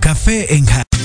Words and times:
Café 0.00 0.52
en 0.52 0.66
Jaque. 0.66 0.98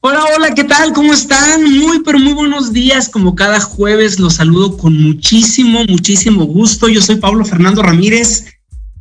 Hola, 0.00 0.24
hola, 0.36 0.54
¿qué 0.54 0.64
tal? 0.64 0.92
¿Cómo 0.92 1.14
están? 1.14 1.64
Muy, 1.64 2.02
pero 2.02 2.18
muy 2.18 2.34
buenos 2.34 2.74
días. 2.74 3.08
Como 3.08 3.34
cada 3.34 3.58
jueves 3.58 4.18
los 4.18 4.34
saludo 4.34 4.76
con 4.76 5.02
muchísimo, 5.02 5.82
muchísimo 5.88 6.44
gusto. 6.44 6.88
Yo 6.88 7.00
soy 7.00 7.16
Pablo 7.16 7.46
Fernando 7.46 7.82
Ramírez. 7.82 8.44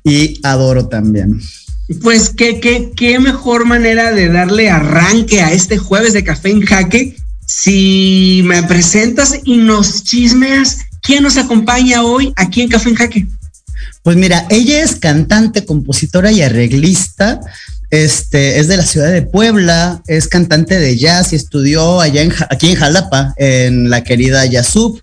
y 0.05 0.39
adoro 0.45 0.87
también. 0.87 1.41
Pues 2.03 2.31
qué, 2.31 2.61
qué, 2.61 2.93
qué 2.95 3.19
mejor 3.19 3.65
manera 3.65 4.13
de 4.13 4.29
darle 4.29 4.71
arranque 4.71 5.41
a 5.41 5.53
este 5.53 5.77
jueves 5.77 6.13
de 6.13 6.23
Café 6.23 6.51
en 6.51 6.61
Jaque 6.61 7.17
si 7.51 8.43
me 8.45 8.63
presentas 8.63 9.41
y 9.43 9.57
nos 9.57 10.05
chismeas, 10.05 10.79
¿quién 11.03 11.25
nos 11.25 11.37
acompaña 11.37 12.05
hoy 12.05 12.33
aquí 12.37 12.63
en 12.63 12.69
Café 12.69 12.91
en 12.91 12.95
Jaque? 12.95 13.27
Pues 14.03 14.17
mira, 14.17 14.47
ella 14.49 14.83
es 14.83 14.97
cantante, 14.97 15.65
compositora 15.67 16.33
y 16.33 16.43
arreglista. 16.43 17.41
Este, 17.91 18.61
es 18.61 18.69
de 18.69 18.77
la 18.77 18.85
ciudad 18.85 19.11
de 19.11 19.23
Puebla, 19.23 20.01
es 20.07 20.29
cantante 20.29 20.79
de 20.79 20.97
jazz 20.97 21.33
y 21.33 21.37
estudió 21.37 22.01
allá 22.01 22.23
en, 22.23 22.33
aquí 22.49 22.69
en 22.69 22.77
Jalapa, 22.77 23.35
en 23.37 23.91
la 23.91 24.05
querida 24.05 24.47
Yasup. 24.47 25.01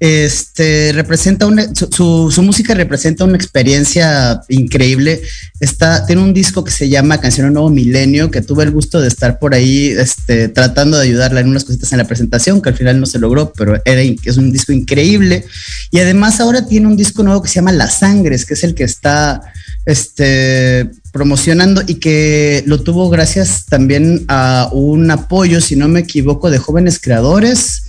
Este, 0.00 0.92
representa 0.94 1.46
una, 1.46 1.66
su, 1.74 2.32
música 2.42 2.72
representa 2.72 3.24
una 3.24 3.36
experiencia 3.36 4.40
increíble. 4.48 5.20
Está, 5.60 6.06
tiene 6.06 6.22
un 6.22 6.32
disco 6.32 6.64
que 6.64 6.70
se 6.70 6.88
llama 6.88 7.20
Canción 7.20 7.52
Nuevo 7.52 7.68
Milenio, 7.68 8.30
que 8.30 8.40
tuve 8.40 8.64
el 8.64 8.70
gusto 8.70 9.02
de 9.02 9.08
estar 9.08 9.38
por 9.38 9.52
ahí, 9.52 9.88
este, 9.88 10.48
tratando 10.48 10.96
de 10.96 11.04
ayudarla 11.04 11.40
en 11.40 11.48
unas 11.48 11.64
cositas 11.64 11.92
en 11.92 11.98
la 11.98 12.06
presentación, 12.06 12.62
que 12.62 12.70
al 12.70 12.76
final 12.76 12.98
no 12.98 13.04
se 13.04 13.18
logró, 13.18 13.52
pero 13.52 13.82
era, 13.84 14.00
es 14.00 14.36
un 14.38 14.50
disco 14.50 14.72
increíble. 14.72 15.44
Y 15.90 15.98
además 15.98 16.40
ahora 16.40 16.66
tiene 16.66 16.86
un 16.86 16.96
disco 16.96 17.22
nuevo 17.22 17.42
que 17.42 17.48
se 17.48 17.56
llama 17.56 17.72
Las 17.72 17.98
Sangres, 17.98 18.46
que 18.46 18.54
es 18.54 18.64
el 18.64 18.74
que 18.74 18.84
está, 18.84 19.42
este, 19.84 20.88
promocionando 21.12 21.82
y 21.86 21.96
que 21.96 22.62
lo 22.66 22.80
tuvo 22.80 23.08
gracias 23.10 23.66
también 23.66 24.24
a 24.28 24.68
un 24.72 25.10
apoyo, 25.10 25.60
si 25.60 25.76
no 25.76 25.88
me 25.88 26.00
equivoco, 26.00 26.50
de 26.50 26.58
jóvenes 26.58 27.00
creadores, 27.00 27.84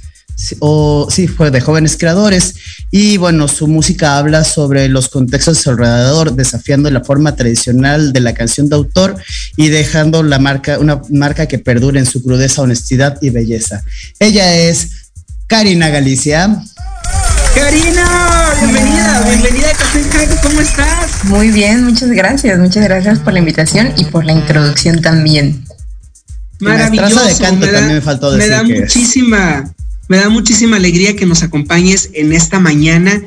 o 0.60 1.08
sí, 1.10 1.28
fue 1.28 1.52
de 1.52 1.62
jóvenes 1.62 1.98
creadores. 1.98 2.56
Y 2.90 3.18
bueno, 3.18 3.48
su 3.48 3.68
música 3.68 4.18
habla 4.18 4.44
sobre 4.44 4.90
los 4.90 5.10
contextos 5.10 5.66
alrededor, 5.68 6.34
desafiando 6.34 6.90
la 6.90 7.04
forma 7.04 7.36
tradicional 7.36 8.12
de 8.12 8.20
la 8.20 8.34
canción 8.34 8.68
de 8.68 8.76
autor 8.76 9.16
y 9.56 9.70
dejando 9.70 10.24
la 10.24 10.40
marca, 10.40 10.80
una 10.80 11.02
marca 11.10 11.48
que 11.48 11.60
perdure 11.60 12.00
en 12.00 12.06
su 12.06 12.24
crudeza, 12.24 12.62
honestidad 12.62 13.18
y 13.22 13.30
belleza. 13.30 13.84
Ella 14.20 14.58
es 14.58 15.12
Karina 15.48 15.90
Galicia. 15.90 16.64
Karina, 17.56 18.54
bienvenida, 18.62 19.24
bienvenida 19.28 19.70
a 19.70 19.74
Café 19.74 20.02
¿cómo 20.42 20.62
estás? 20.62 21.26
Muy 21.26 21.52
bien, 21.52 21.84
muchas 21.84 22.10
gracias, 22.12 22.58
muchas 22.60 22.84
gracias 22.84 23.20
por 23.20 23.34
la 23.34 23.40
invitación 23.40 23.94
y 23.98 24.06
por 24.06 24.26
la 24.26 24.32
introducción 24.32 25.02
también. 25.02 25.66
Maravilloso, 26.60 27.26
de 27.26 27.36
canto 27.36 27.66
me 27.66 27.72
da, 27.72 27.80
también 27.80 27.98
me 27.98 28.02
faltó 28.02 28.32
decir 28.32 28.50
me 28.50 28.56
da 28.56 28.64
muchísima, 28.64 29.64
es. 29.66 29.86
me 30.08 30.18
da 30.18 30.30
muchísima 30.30 30.78
alegría 30.78 31.16
que 31.16 31.26
nos 31.26 31.44
acompañes 31.44 32.10
en 32.14 32.32
esta 32.32 32.60
mañana 32.60 33.22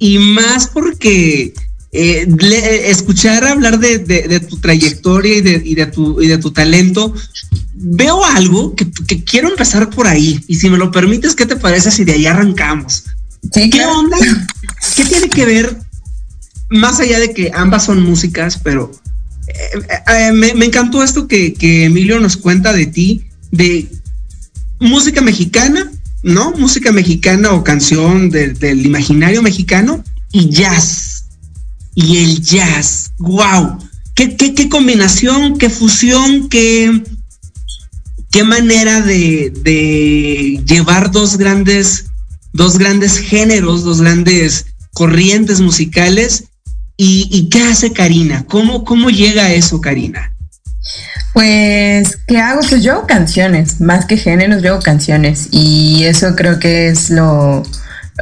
y 0.00 0.18
más 0.18 0.66
porque 0.66 1.54
eh, 1.92 2.26
le, 2.36 2.90
escuchar 2.90 3.44
hablar 3.44 3.78
de, 3.78 3.98
de, 3.98 4.22
de, 4.22 4.40
tu 4.40 4.58
trayectoria 4.58 5.36
y 5.36 5.40
de, 5.40 5.62
y 5.64 5.74
de, 5.76 5.86
tu, 5.86 6.20
y 6.20 6.26
de 6.26 6.38
tu 6.38 6.50
talento, 6.50 7.14
veo 7.74 8.24
algo 8.24 8.74
que, 8.74 8.90
que 9.06 9.22
quiero 9.22 9.48
empezar 9.48 9.88
por 9.90 10.08
ahí 10.08 10.44
y 10.48 10.56
si 10.56 10.68
me 10.68 10.78
lo 10.78 10.90
permites, 10.90 11.36
¿qué 11.36 11.46
te 11.46 11.56
parece 11.56 11.92
si 11.92 12.04
de 12.04 12.14
ahí 12.14 12.26
arrancamos? 12.26 13.04
Sí, 13.52 13.70
¿Qué 13.70 13.84
onda? 13.86 14.16
¿Qué 14.96 15.04
tiene 15.04 15.28
que 15.28 15.44
ver, 15.44 15.78
más 16.68 17.00
allá 17.00 17.18
de 17.18 17.32
que 17.32 17.50
ambas 17.54 17.84
son 17.84 18.02
músicas, 18.02 18.58
pero 18.62 18.90
eh, 19.46 19.80
eh, 20.08 20.32
me, 20.32 20.54
me, 20.54 20.66
encantó 20.66 21.02
esto 21.02 21.26
que, 21.26 21.54
que, 21.54 21.84
Emilio 21.84 22.20
nos 22.20 22.36
cuenta 22.36 22.72
de 22.72 22.86
ti, 22.86 23.24
de 23.50 23.88
música 24.78 25.20
mexicana, 25.20 25.90
¿no? 26.22 26.52
Música 26.52 26.92
mexicana 26.92 27.52
o 27.52 27.64
canción 27.64 28.30
de, 28.30 28.48
del 28.52 28.84
imaginario 28.84 29.42
mexicano 29.42 30.04
y 30.32 30.50
jazz. 30.50 31.24
y 31.94 32.18
el 32.18 32.40
jazz. 32.42 33.12
¡Wow! 33.18 33.78
¿Qué, 34.14 34.36
qué, 34.36 34.68
combinación, 34.68 35.58
qué 35.58 35.70
fusión, 35.70 36.48
qué, 36.48 37.04
qué 38.32 38.42
manera 38.42 39.00
de, 39.00 39.52
de, 39.62 40.60
llevar 40.66 41.12
dos 41.12 41.36
grandes, 41.36 42.06
dos 42.58 42.76
grandes 42.76 43.18
géneros, 43.18 43.84
dos 43.84 44.02
grandes 44.02 44.66
corrientes 44.92 45.60
musicales. 45.60 46.44
¿Y, 47.00 47.48
qué 47.48 47.62
hace 47.62 47.92
Karina? 47.92 48.44
¿Cómo, 48.48 48.84
¿Cómo 48.84 49.08
llega 49.08 49.44
a 49.44 49.52
eso, 49.52 49.80
Karina? 49.80 50.34
Pues, 51.32 52.18
¿qué 52.26 52.38
hago? 52.38 52.60
Pues 52.68 52.82
yo 52.82 52.94
hago 52.94 53.06
canciones, 53.06 53.80
más 53.80 54.04
que 54.04 54.16
géneros, 54.16 54.64
yo 54.64 54.72
hago 54.72 54.82
canciones. 54.82 55.46
Y 55.52 56.02
eso 56.04 56.34
creo 56.34 56.58
que 56.58 56.88
es 56.88 57.10
lo, 57.10 57.62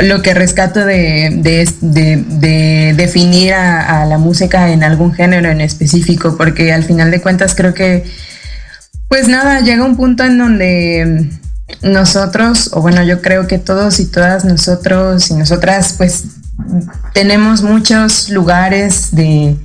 lo 0.03 0.21
que 0.21 0.35
rescato 0.35 0.85
de, 0.85 1.41
de, 1.81 2.95
definir 2.95 3.55
a, 3.55 4.05
la 4.05 4.19
música 4.19 4.71
en 4.71 4.85
algún 4.85 5.15
género 5.15 5.49
en 5.49 5.63
específico, 5.63 6.37
porque 6.37 6.75
al 6.75 6.85
final 6.85 7.11
de 7.11 7.23
cuentas 7.23 7.55
creo 7.55 7.73
que, 7.73 8.05
pues 9.09 9.29
nada, 9.29 9.61
llega 9.61 9.85
un 9.85 9.97
punto 9.97 10.23
en 10.23 10.37
donde 10.37 11.31
nosotros, 11.83 12.71
o 12.73 12.81
bueno, 12.81 13.03
yo 13.03 13.23
creo 13.23 13.47
que 13.47 13.59
todos 13.59 14.01
y 14.01 14.07
todas 14.07 14.45
nosotros 14.45 15.31
y 15.31 15.35
nosotras, 15.35 15.95
pues 15.97 16.25
tenemos 17.13 17.63
muchos 17.63 18.29
lugares 18.31 19.15
de 19.15 19.57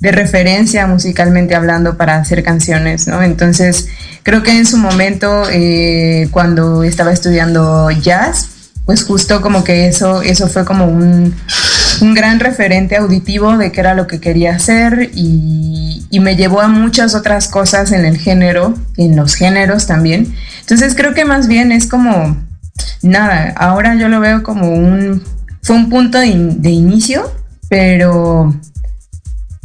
de 0.00 0.12
referencia 0.12 0.86
musicalmente 0.86 1.54
hablando 1.54 1.96
para 1.96 2.16
hacer 2.16 2.42
canciones, 2.44 3.08
¿no? 3.08 3.22
Entonces, 3.22 3.88
creo 4.22 4.42
que 4.42 4.52
en 4.56 4.64
su 4.64 4.76
momento, 4.76 5.44
eh, 5.50 6.28
cuando 6.30 6.84
estaba 6.84 7.12
estudiando 7.12 7.90
jazz, 7.90 8.48
pues 8.88 9.04
justo 9.04 9.42
como 9.42 9.64
que 9.64 9.86
eso, 9.86 10.22
eso 10.22 10.48
fue 10.48 10.64
como 10.64 10.86
un, 10.86 11.34
gran 12.14 12.40
referente 12.40 12.96
auditivo 12.96 13.58
de 13.58 13.70
qué 13.70 13.80
era 13.80 13.92
lo 13.92 14.06
que 14.06 14.18
quería 14.18 14.54
hacer 14.54 15.10
y, 15.14 16.06
y, 16.08 16.20
me 16.20 16.36
llevó 16.36 16.62
a 16.62 16.68
muchas 16.68 17.14
otras 17.14 17.48
cosas 17.48 17.92
en 17.92 18.06
el 18.06 18.16
género, 18.16 18.72
en 18.96 19.14
los 19.14 19.34
géneros 19.34 19.86
también. 19.86 20.34
Entonces 20.60 20.94
creo 20.94 21.12
que 21.12 21.26
más 21.26 21.48
bien 21.48 21.70
es 21.70 21.86
como, 21.86 22.38
nada, 23.02 23.52
ahora 23.56 23.94
yo 23.94 24.08
lo 24.08 24.20
veo 24.20 24.42
como 24.42 24.70
un, 24.70 25.22
fue 25.60 25.76
un 25.76 25.90
punto 25.90 26.18
de, 26.18 26.26
inicio, 26.70 27.30
pero 27.68 28.54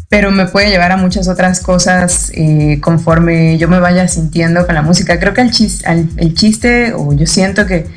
pero 0.10 0.32
me 0.32 0.48
puede 0.48 0.70
llevar 0.70 0.92
a 0.92 0.98
muchas 0.98 1.30
otras 1.30 1.62
cosas 1.62 2.30
eh, 2.36 2.80
conforme 2.82 3.58
yo 3.58 3.70
me 3.70 3.80
vaya 3.80 4.06
sintiendo 4.10 4.66
con 4.66 4.76
la 4.76 4.82
música. 4.82 5.18
Creo 5.18 5.34
que 5.34 5.42
el 5.42 5.52
chiste, 5.52 5.90
el 5.90 6.34
chiste 6.34 6.94
o 6.94 7.14
yo 7.14 7.26
siento 7.26 7.66
que 7.66 7.88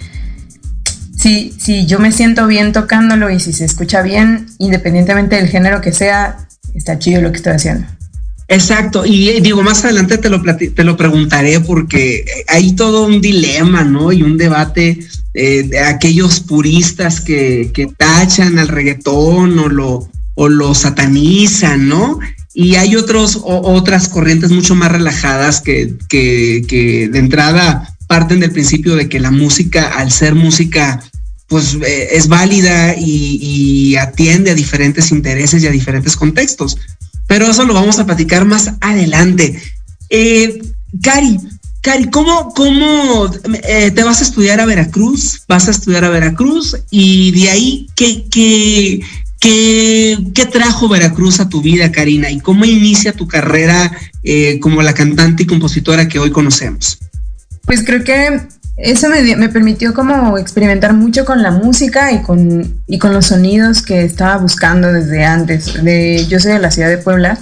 si, 1.18 1.54
si 1.58 1.86
yo 1.86 1.98
me 1.98 2.12
siento 2.12 2.46
bien 2.46 2.72
tocándolo 2.72 3.30
y 3.30 3.40
si 3.40 3.52
se 3.52 3.64
escucha 3.64 4.02
bien, 4.02 4.46
independientemente 4.58 5.36
del 5.36 5.48
género 5.48 5.80
que 5.80 5.92
sea, 5.92 6.48
está 6.74 6.98
chido 6.98 7.22
lo 7.22 7.30
que 7.30 7.38
estoy 7.38 7.52
haciendo. 7.54 7.86
Exacto, 8.48 9.04
y 9.04 9.30
eh, 9.30 9.40
digo, 9.40 9.62
más 9.62 9.84
adelante 9.84 10.18
te 10.18 10.28
lo, 10.28 10.40
te 10.42 10.84
lo 10.84 10.96
preguntaré 10.96 11.58
porque 11.60 12.24
hay 12.46 12.72
todo 12.72 13.06
un 13.06 13.20
dilema, 13.20 13.82
¿no? 13.82 14.12
Y 14.12 14.22
un 14.22 14.36
debate 14.36 15.00
eh, 15.34 15.64
de 15.64 15.80
aquellos 15.80 16.40
puristas 16.40 17.20
que, 17.20 17.70
que 17.74 17.88
tachan 17.88 18.58
al 18.58 18.68
reggaetón 18.68 19.58
o 19.58 19.68
lo, 19.68 20.08
o 20.36 20.48
lo 20.48 20.74
satanizan, 20.74 21.88
¿no? 21.88 22.20
Y 22.54 22.76
hay 22.76 22.96
otros, 22.96 23.40
otras 23.42 24.08
corrientes 24.08 24.50
mucho 24.50 24.74
más 24.74 24.92
relajadas 24.92 25.60
que, 25.60 25.94
que, 26.08 27.08
de 27.12 27.18
entrada 27.18 27.95
parten 28.06 28.40
del 28.40 28.52
principio 28.52 28.96
de 28.96 29.08
que 29.08 29.20
la 29.20 29.30
música, 29.30 29.88
al 29.98 30.12
ser 30.12 30.34
música, 30.34 31.02
pues 31.48 31.74
eh, 31.74 32.08
es 32.12 32.28
válida 32.28 32.94
y, 32.98 33.96
atiende 33.96 34.50
a 34.50 34.54
diferentes 34.54 35.10
intereses 35.10 35.62
y 35.62 35.66
a 35.66 35.70
diferentes 35.70 36.16
contextos. 36.16 36.76
Pero 37.26 37.46
eso 37.46 37.64
lo 37.64 37.74
vamos 37.74 37.98
a 37.98 38.06
platicar 38.06 38.44
más 38.44 38.72
adelante. 38.80 39.60
Eh, 40.10 40.60
Cari, 41.02 41.38
Cari, 41.80 42.10
¿cómo, 42.10 42.52
cómo 42.54 43.30
eh, 43.64 43.90
te 43.90 44.02
vas 44.02 44.20
a 44.20 44.24
estudiar 44.24 44.60
a 44.60 44.66
Veracruz? 44.66 45.42
Vas 45.48 45.68
a 45.68 45.70
estudiar 45.70 46.04
a 46.04 46.10
Veracruz 46.10 46.76
y 46.90 47.32
de 47.32 47.50
ahí, 47.50 47.86
¿qué, 47.96 48.26
qué, 48.30 49.00
¿Qué, 49.40 50.48
trajo 50.52 50.88
Veracruz 50.88 51.40
a 51.40 51.48
tu 51.48 51.62
vida, 51.62 51.92
Karina? 51.92 52.30
¿Y 52.30 52.40
cómo 52.40 52.64
inicia 52.64 53.12
tu 53.12 53.28
carrera 53.28 53.92
como 54.60 54.82
la 54.82 54.92
cantante 54.94 55.44
y 55.44 55.46
compositora 55.46 56.08
que 56.08 56.18
hoy 56.18 56.30
conocemos? 56.30 56.98
Pues 57.66 57.82
creo 57.84 58.04
que 58.04 58.40
eso 58.76 59.08
me, 59.08 59.48
permitió 59.48 59.94
como 59.94 60.38
experimentar 60.38 60.92
mucho 60.92 61.24
con 61.24 61.42
la 61.42 61.50
música 61.50 62.12
y 62.12 62.22
con, 62.22 62.80
y 62.86 62.98
con 62.98 63.12
los 63.12 63.26
sonidos 63.26 63.82
que 63.82 64.04
estaba 64.04 64.36
buscando 64.36 64.92
desde 64.92 65.24
antes. 65.24 65.72
Yo 66.28 66.38
soy 66.38 66.52
de 66.52 66.58
la 66.58 66.70
ciudad 66.70 66.88
de 66.88 66.98
Puebla 66.98 67.38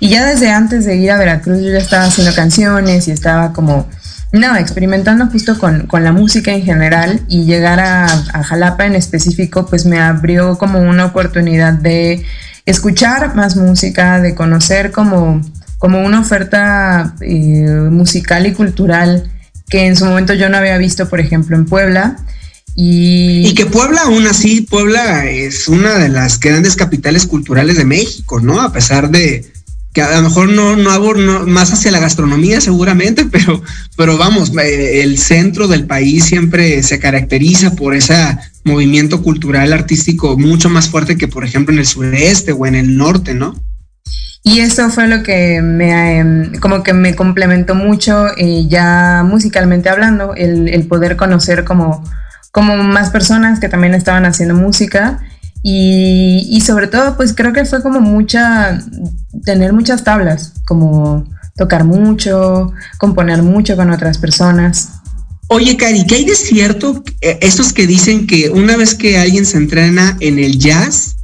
y 0.00 0.08
ya 0.08 0.24
desde 0.24 0.50
antes 0.50 0.86
de 0.86 0.96
ir 0.96 1.10
a 1.10 1.18
Veracruz 1.18 1.62
yo 1.62 1.70
ya 1.70 1.78
estaba 1.78 2.04
haciendo 2.04 2.34
canciones 2.34 3.06
y 3.08 3.10
estaba 3.10 3.52
como 3.52 3.86
no, 4.32 4.56
experimentando 4.56 5.26
justo 5.26 5.58
con, 5.58 5.86
la 5.92 6.12
música 6.12 6.52
en 6.52 6.62
general 6.62 7.20
y 7.28 7.44
llegar 7.44 7.80
a, 7.80 8.06
Jalapa 8.44 8.86
en 8.86 8.94
específico, 8.94 9.66
pues 9.66 9.86
me 9.86 9.98
abrió 9.98 10.56
como 10.56 10.78
una 10.78 11.06
oportunidad 11.06 11.74
de 11.74 12.24
escuchar 12.64 13.34
más 13.34 13.56
música, 13.56 14.20
de 14.20 14.34
conocer 14.34 14.92
como, 14.92 15.42
como 15.78 16.00
una 16.00 16.20
oferta 16.20 17.14
eh, 17.20 17.88
musical 17.90 18.46
y 18.46 18.52
cultural 18.52 19.30
que 19.70 19.86
en 19.86 19.96
su 19.96 20.04
momento 20.04 20.34
yo 20.34 20.48
no 20.48 20.58
había 20.58 20.76
visto, 20.76 21.08
por 21.08 21.20
ejemplo, 21.20 21.56
en 21.56 21.64
Puebla. 21.64 22.16
Y... 22.76 23.46
y, 23.46 23.54
que 23.54 23.66
Puebla, 23.66 24.02
aún 24.02 24.26
así, 24.26 24.62
Puebla 24.62 25.28
es 25.30 25.68
una 25.68 25.98
de 25.98 26.08
las 26.08 26.38
grandes 26.38 26.76
capitales 26.76 27.26
culturales 27.26 27.76
de 27.76 27.84
México, 27.84 28.40
¿no? 28.40 28.60
A 28.60 28.72
pesar 28.72 29.10
de, 29.10 29.50
que 29.92 30.02
a 30.02 30.16
lo 30.20 30.28
mejor 30.28 30.48
no, 30.50 30.76
no 30.76 30.90
hago 30.90 31.14
más 31.46 31.72
hacia 31.72 31.90
la 31.90 31.98
gastronomía 31.98 32.60
seguramente, 32.60 33.24
pero, 33.30 33.62
pero 33.96 34.18
vamos, 34.18 34.52
eh, 34.56 35.02
el 35.02 35.18
centro 35.18 35.68
del 35.68 35.86
país 35.86 36.24
siempre 36.24 36.82
se 36.82 36.98
caracteriza 36.98 37.74
por 37.74 37.94
ese 37.94 38.14
movimiento 38.64 39.22
cultural 39.22 39.72
artístico 39.72 40.36
mucho 40.36 40.68
más 40.68 40.88
fuerte 40.88 41.16
que 41.16 41.28
por 41.28 41.44
ejemplo 41.44 41.72
en 41.72 41.80
el 41.80 41.86
sureste 41.86 42.52
o 42.52 42.66
en 42.66 42.74
el 42.74 42.96
norte, 42.96 43.34
¿no? 43.34 43.58
Y 44.42 44.60
eso 44.60 44.88
fue 44.88 45.06
lo 45.06 45.22
que 45.22 45.60
me, 45.60 46.18
em, 46.18 46.54
como 46.60 46.82
que 46.82 46.94
me 46.94 47.14
complementó 47.14 47.74
mucho 47.74 48.28
eh, 48.36 48.66
ya 48.68 49.22
musicalmente 49.24 49.90
hablando, 49.90 50.34
el, 50.34 50.86
poder 50.88 51.16
conocer 51.16 51.64
como, 51.64 52.02
como 52.50 52.76
más 52.78 53.10
personas 53.10 53.60
que 53.60 53.68
también 53.68 53.94
estaban 53.94 54.24
haciendo 54.24 54.54
música 54.54 55.20
y, 55.62 56.62
sobre 56.64 56.86
todo, 56.86 57.16
pues 57.16 57.34
creo 57.34 57.52
que 57.52 57.66
fue 57.66 57.82
como 57.82 58.00
mucha, 58.00 58.78
tener 59.44 59.74
muchas 59.74 60.04
tablas, 60.04 60.54
como 60.66 61.26
tocar 61.56 61.84
mucho, 61.84 62.72
componer 62.98 63.42
mucho 63.42 63.76
con 63.76 63.90
otras 63.90 64.16
personas. 64.16 64.88
Oye, 65.48 65.76
Cari, 65.76 66.06
¿qué 66.06 66.14
hay 66.14 66.24
de 66.24 66.34
cierto? 66.34 67.04
Eh, 67.20 67.38
estos 67.42 67.74
que 67.74 67.86
dicen 67.86 68.26
que 68.26 68.48
una 68.48 68.76
vez 68.76 68.94
que 68.94 69.18
alguien 69.18 69.44
se 69.44 69.58
entrena 69.58 70.16
en 70.20 70.38
el 70.38 70.58
jazz, 70.58 71.16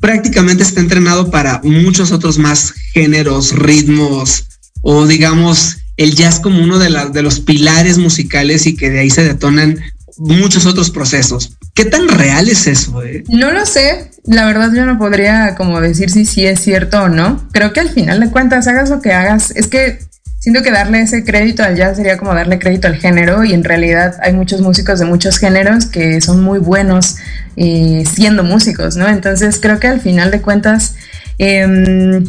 prácticamente 0.00 0.62
está 0.62 0.80
entrenado 0.80 1.30
para 1.30 1.60
muchos 1.62 2.10
otros 2.10 2.38
más 2.38 2.72
géneros, 2.92 3.52
ritmos, 3.52 4.46
o 4.82 5.06
digamos, 5.06 5.78
el 5.96 6.14
jazz 6.14 6.40
como 6.40 6.62
uno 6.62 6.78
de, 6.78 6.90
de 7.12 7.22
los 7.22 7.40
pilares 7.40 7.98
musicales 7.98 8.66
y 8.66 8.76
que 8.76 8.90
de 8.90 9.00
ahí 9.00 9.10
se 9.10 9.22
detonan 9.22 9.78
muchos 10.16 10.66
otros 10.66 10.90
procesos. 10.90 11.56
¿Qué 11.74 11.84
tan 11.84 12.08
real 12.08 12.48
es 12.48 12.66
eso? 12.66 13.02
Eh? 13.02 13.24
No 13.28 13.50
lo 13.52 13.64
sé. 13.66 14.10
La 14.26 14.46
verdad 14.46 14.70
yo 14.74 14.84
no 14.84 14.98
podría 14.98 15.54
como 15.54 15.80
decir 15.80 16.10
si 16.10 16.26
sí 16.26 16.44
es 16.44 16.60
cierto 16.60 17.02
o 17.02 17.08
no. 17.08 17.48
Creo 17.52 17.72
que 17.72 17.80
al 17.80 17.88
final 17.88 18.20
de 18.20 18.30
cuentas 18.30 18.66
hagas 18.66 18.90
lo 18.90 19.00
que 19.00 19.12
hagas. 19.12 19.50
Es 19.52 19.66
que 19.66 19.98
siento 20.40 20.62
que 20.62 20.72
darle 20.72 21.02
ese 21.02 21.22
crédito 21.22 21.62
al 21.62 21.76
jazz 21.76 21.96
sería 21.96 22.16
como 22.16 22.34
darle 22.34 22.58
crédito 22.58 22.88
al 22.88 22.96
género 22.96 23.44
y 23.44 23.52
en 23.52 23.62
realidad 23.62 24.16
hay 24.22 24.32
muchos 24.32 24.62
músicos 24.62 24.98
de 24.98 25.04
muchos 25.04 25.38
géneros 25.38 25.86
que 25.86 26.20
son 26.20 26.42
muy 26.42 26.58
buenos 26.58 27.16
eh, 27.56 28.04
siendo 28.10 28.42
músicos, 28.42 28.96
¿no? 28.96 29.06
Entonces 29.06 29.60
creo 29.60 29.78
que 29.78 29.86
al 29.86 30.00
final 30.00 30.30
de 30.30 30.40
cuentas, 30.40 30.96
em, 31.38 32.26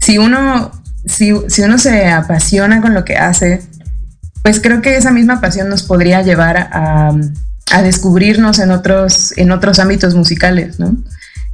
si 0.00 0.18
uno... 0.18 0.72
Si, 1.06 1.32
si 1.48 1.62
uno 1.62 1.78
se 1.78 2.08
apasiona 2.08 2.82
con 2.82 2.92
lo 2.92 3.06
que 3.06 3.16
hace, 3.16 3.62
pues 4.42 4.60
creo 4.60 4.82
que 4.82 4.96
esa 4.96 5.10
misma 5.10 5.40
pasión 5.40 5.70
nos 5.70 5.82
podría 5.82 6.20
llevar 6.20 6.68
a, 6.72 7.14
descubrirnos 7.82 8.58
en 8.58 8.70
otros, 8.70 9.32
en 9.38 9.50
otros 9.50 9.78
ámbitos 9.78 10.14
musicales, 10.14 10.78
¿no? 10.78 10.94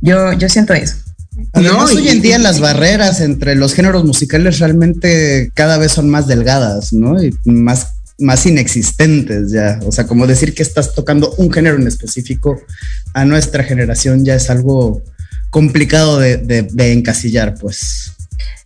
Yo, 0.00 0.32
yo 0.32 0.48
siento 0.48 0.74
eso. 0.74 0.96
No, 1.54 1.84
hoy 1.84 2.08
en 2.08 2.22
día 2.22 2.38
las 2.38 2.60
barreras 2.60 3.20
entre 3.20 3.54
los 3.54 3.74
géneros 3.74 4.04
musicales 4.04 4.58
realmente 4.58 5.50
cada 5.54 5.78
vez 5.78 5.92
son 5.92 6.08
más 6.08 6.26
delgadas, 6.26 6.92
¿no? 6.92 7.22
Y 7.22 7.36
más, 7.44 7.94
más 8.18 8.46
inexistentes 8.46 9.50
ya. 9.52 9.78
O 9.84 9.92
sea, 9.92 10.06
como 10.06 10.26
decir 10.26 10.54
que 10.54 10.62
estás 10.62 10.94
tocando 10.94 11.34
un 11.38 11.52
género 11.52 11.76
en 11.76 11.86
específico 11.86 12.60
a 13.14 13.24
nuestra 13.24 13.64
generación 13.64 14.24
ya 14.24 14.34
es 14.34 14.50
algo 14.50 15.02
complicado 15.50 16.18
de, 16.18 16.38
de 16.38 16.92
encasillar, 16.92 17.54
pues. 17.54 18.12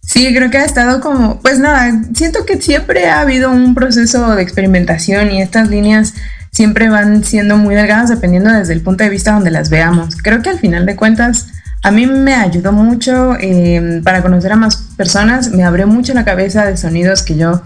Sí, 0.02 0.32
creo 0.34 0.50
que 0.50 0.58
ha 0.58 0.64
estado 0.64 1.00
como, 1.00 1.40
pues 1.40 1.60
nada, 1.60 2.02
siento 2.14 2.44
que 2.44 2.60
siempre 2.60 3.08
ha 3.08 3.20
habido 3.20 3.50
un 3.50 3.74
proceso 3.74 4.34
de 4.34 4.42
experimentación 4.42 5.30
y 5.30 5.40
estas 5.40 5.68
líneas 5.68 6.14
siempre 6.50 6.88
van 6.88 7.22
siendo 7.22 7.56
muy 7.56 7.74
delgadas 7.74 8.10
dependiendo 8.10 8.50
desde 8.50 8.72
el 8.72 8.80
punto 8.80 9.04
de 9.04 9.10
vista 9.10 9.32
donde 9.32 9.50
las 9.50 9.70
veamos. 9.70 10.16
Creo 10.16 10.42
que 10.42 10.50
al 10.50 10.58
final 10.58 10.84
de 10.84 10.96
cuentas 10.96 11.46
a 11.82 11.90
mí 11.90 12.06
me 12.06 12.34
ayudó 12.34 12.72
mucho 12.72 13.36
em, 13.38 14.02
para 14.02 14.22
conocer 14.22 14.52
a 14.52 14.56
más 14.56 14.76
personas, 14.96 15.50
me 15.50 15.64
abrió 15.64 15.86
mucho 15.86 16.12
la 16.12 16.24
cabeza 16.24 16.66
de 16.66 16.76
sonidos 16.76 17.22
que 17.22 17.36
yo 17.36 17.62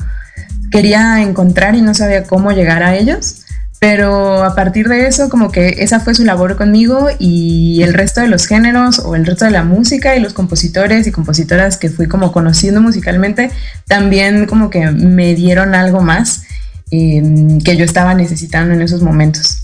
quería 0.70 1.20
encontrar 1.20 1.74
y 1.74 1.82
no 1.82 1.94
sabía 1.94 2.24
cómo 2.24 2.52
llegar 2.52 2.82
a 2.82 2.96
ellos. 2.96 3.40
Pero 3.80 4.44
a 4.44 4.54
partir 4.54 4.88
de 4.88 5.08
eso, 5.08 5.28
como 5.28 5.52
que 5.52 5.76
esa 5.80 6.00
fue 6.00 6.14
su 6.14 6.24
labor 6.24 6.56
conmigo 6.56 7.08
y 7.18 7.82
el 7.82 7.92
resto 7.92 8.22
de 8.22 8.28
los 8.28 8.46
géneros 8.46 8.98
o 9.00 9.14
el 9.14 9.26
resto 9.26 9.44
de 9.44 9.50
la 9.50 9.62
música 9.62 10.16
y 10.16 10.20
los 10.20 10.32
compositores 10.32 11.06
y 11.06 11.12
compositoras 11.12 11.76
que 11.76 11.90
fui 11.90 12.06
como 12.06 12.32
conociendo 12.32 12.80
musicalmente, 12.80 13.50
también 13.86 14.46
como 14.46 14.70
que 14.70 14.90
me 14.90 15.34
dieron 15.34 15.74
algo 15.74 16.00
más 16.00 16.44
em, 16.90 17.60
que 17.60 17.76
yo 17.76 17.84
estaba 17.84 18.14
necesitando 18.14 18.72
en 18.72 18.80
esos 18.80 19.02
momentos. 19.02 19.63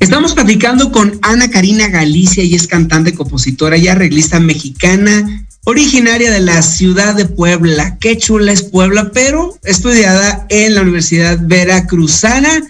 Estamos 0.00 0.34
platicando 0.34 0.90
con 0.90 1.18
Ana 1.22 1.50
Karina 1.50 1.88
Galicia, 1.88 2.42
y 2.42 2.54
es 2.54 2.66
cantante, 2.66 3.14
compositora 3.14 3.76
y 3.76 3.86
arreglista 3.86 4.40
mexicana, 4.40 5.46
originaria 5.64 6.32
de 6.32 6.40
la 6.40 6.62
ciudad 6.62 7.14
de 7.14 7.26
Puebla. 7.26 7.98
Qué 7.98 8.18
chula 8.18 8.50
es 8.50 8.62
Puebla, 8.62 9.12
pero 9.12 9.56
estudiada 9.62 10.46
en 10.48 10.74
la 10.74 10.82
Universidad 10.82 11.38
Veracruzana 11.40 12.62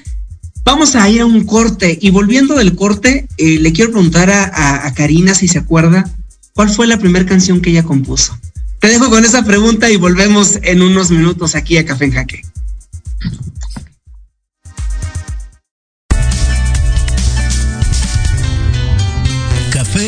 Vamos 0.64 0.94
a 0.94 1.08
ir 1.08 1.22
a 1.22 1.26
un 1.26 1.44
corte 1.44 1.98
y 2.00 2.10
volviendo 2.10 2.54
del 2.54 2.74
corte, 2.76 3.26
eh, 3.38 3.58
le 3.58 3.72
quiero 3.72 3.90
preguntar 3.90 4.30
a, 4.30 4.92
Karina 4.94 5.34
si 5.34 5.48
se 5.48 5.58
acuerda 5.58 6.08
cuál 6.52 6.68
fue 6.68 6.86
la 6.86 6.98
primera 6.98 7.26
canción 7.26 7.60
que 7.60 7.70
ella 7.70 7.82
compuso. 7.82 8.38
Te 8.78 8.88
dejo 8.88 9.08
con 9.10 9.24
esa 9.24 9.42
pregunta 9.44 9.90
y 9.90 9.96
volvemos 9.96 10.58
en 10.62 10.82
unos 10.82 11.10
minutos 11.10 11.54
aquí 11.54 11.76
a 11.78 11.84
Café 11.84 12.04
en 12.06 12.12
Jaque. 12.12 12.42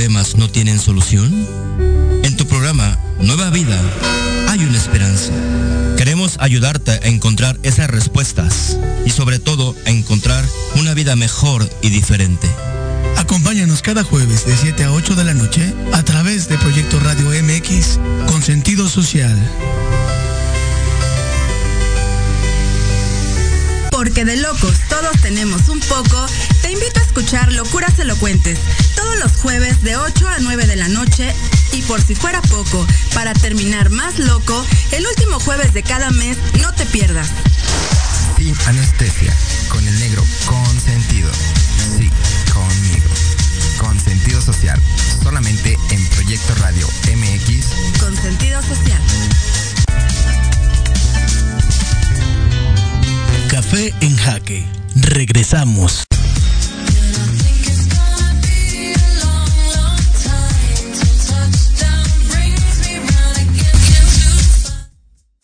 Problemas 0.00 0.36
no 0.36 0.48
tienen 0.48 0.78
solución? 0.78 1.46
En 2.24 2.34
tu 2.34 2.46
programa 2.46 2.98
Nueva 3.18 3.50
Vida 3.50 3.78
hay 4.48 4.64
una 4.64 4.78
esperanza. 4.78 5.30
Queremos 5.98 6.38
ayudarte 6.40 6.92
a 6.92 7.06
encontrar 7.06 7.58
esas 7.64 7.90
respuestas 7.90 8.78
y 9.04 9.10
sobre 9.10 9.38
todo 9.38 9.76
a 9.84 9.90
encontrar 9.90 10.42
una 10.76 10.94
vida 10.94 11.16
mejor 11.16 11.68
y 11.82 11.90
diferente. 11.90 12.48
Acompáñanos 13.18 13.82
cada 13.82 14.02
jueves 14.02 14.46
de 14.46 14.56
7 14.56 14.84
a 14.84 14.92
8 14.92 15.16
de 15.16 15.24
la 15.24 15.34
noche 15.34 15.74
a 15.92 16.02
través 16.02 16.48
de 16.48 16.56
Proyecto 16.56 16.98
Radio 16.98 17.28
MX 17.42 17.98
con 18.26 18.42
sentido 18.42 18.88
social. 18.88 19.36
porque 24.00 24.24
de 24.24 24.38
locos 24.38 24.78
todos 24.88 25.12
tenemos 25.20 25.68
un 25.68 25.78
poco, 25.80 26.24
te 26.62 26.72
invito 26.72 27.00
a 27.00 27.02
escuchar 27.02 27.52
Locuras 27.52 27.98
Elocuentes 27.98 28.58
todos 29.00 29.18
los 29.18 29.32
jueves 29.40 29.82
de 29.82 29.96
8 29.96 30.28
a 30.28 30.38
9 30.40 30.66
de 30.66 30.76
la 30.76 30.88
noche 30.88 31.32
y 31.72 31.80
por 31.82 32.02
si 32.02 32.14
fuera 32.14 32.42
poco, 32.42 32.86
para 33.14 33.32
terminar 33.32 33.88
más 33.88 34.18
loco, 34.18 34.66
el 34.92 35.06
último 35.06 35.40
jueves 35.40 35.72
de 35.72 35.82
cada 35.82 36.10
mes 36.10 36.36
no 36.60 36.72
te 36.74 36.84
pierdas. 36.86 37.28
Sin 38.36 38.54
anestesia, 38.66 39.34
con 39.68 39.86
el 39.86 39.98
negro 40.00 40.22
consentido. 40.46 41.30
Sí, 41.96 42.10
conmigo. 42.52 43.08
Con 43.78 43.98
sentido 43.98 44.42
social, 44.42 44.78
solamente 45.22 45.78
en 45.90 46.06
Proyecto 46.08 46.54
Radio 46.56 46.86
MX. 47.14 48.00
Con 48.00 48.14
sentido 48.16 48.60
social. 48.62 49.00
Café 53.48 53.94
en 54.00 54.16
Jaque. 54.16 54.66
Regresamos. 54.94 56.04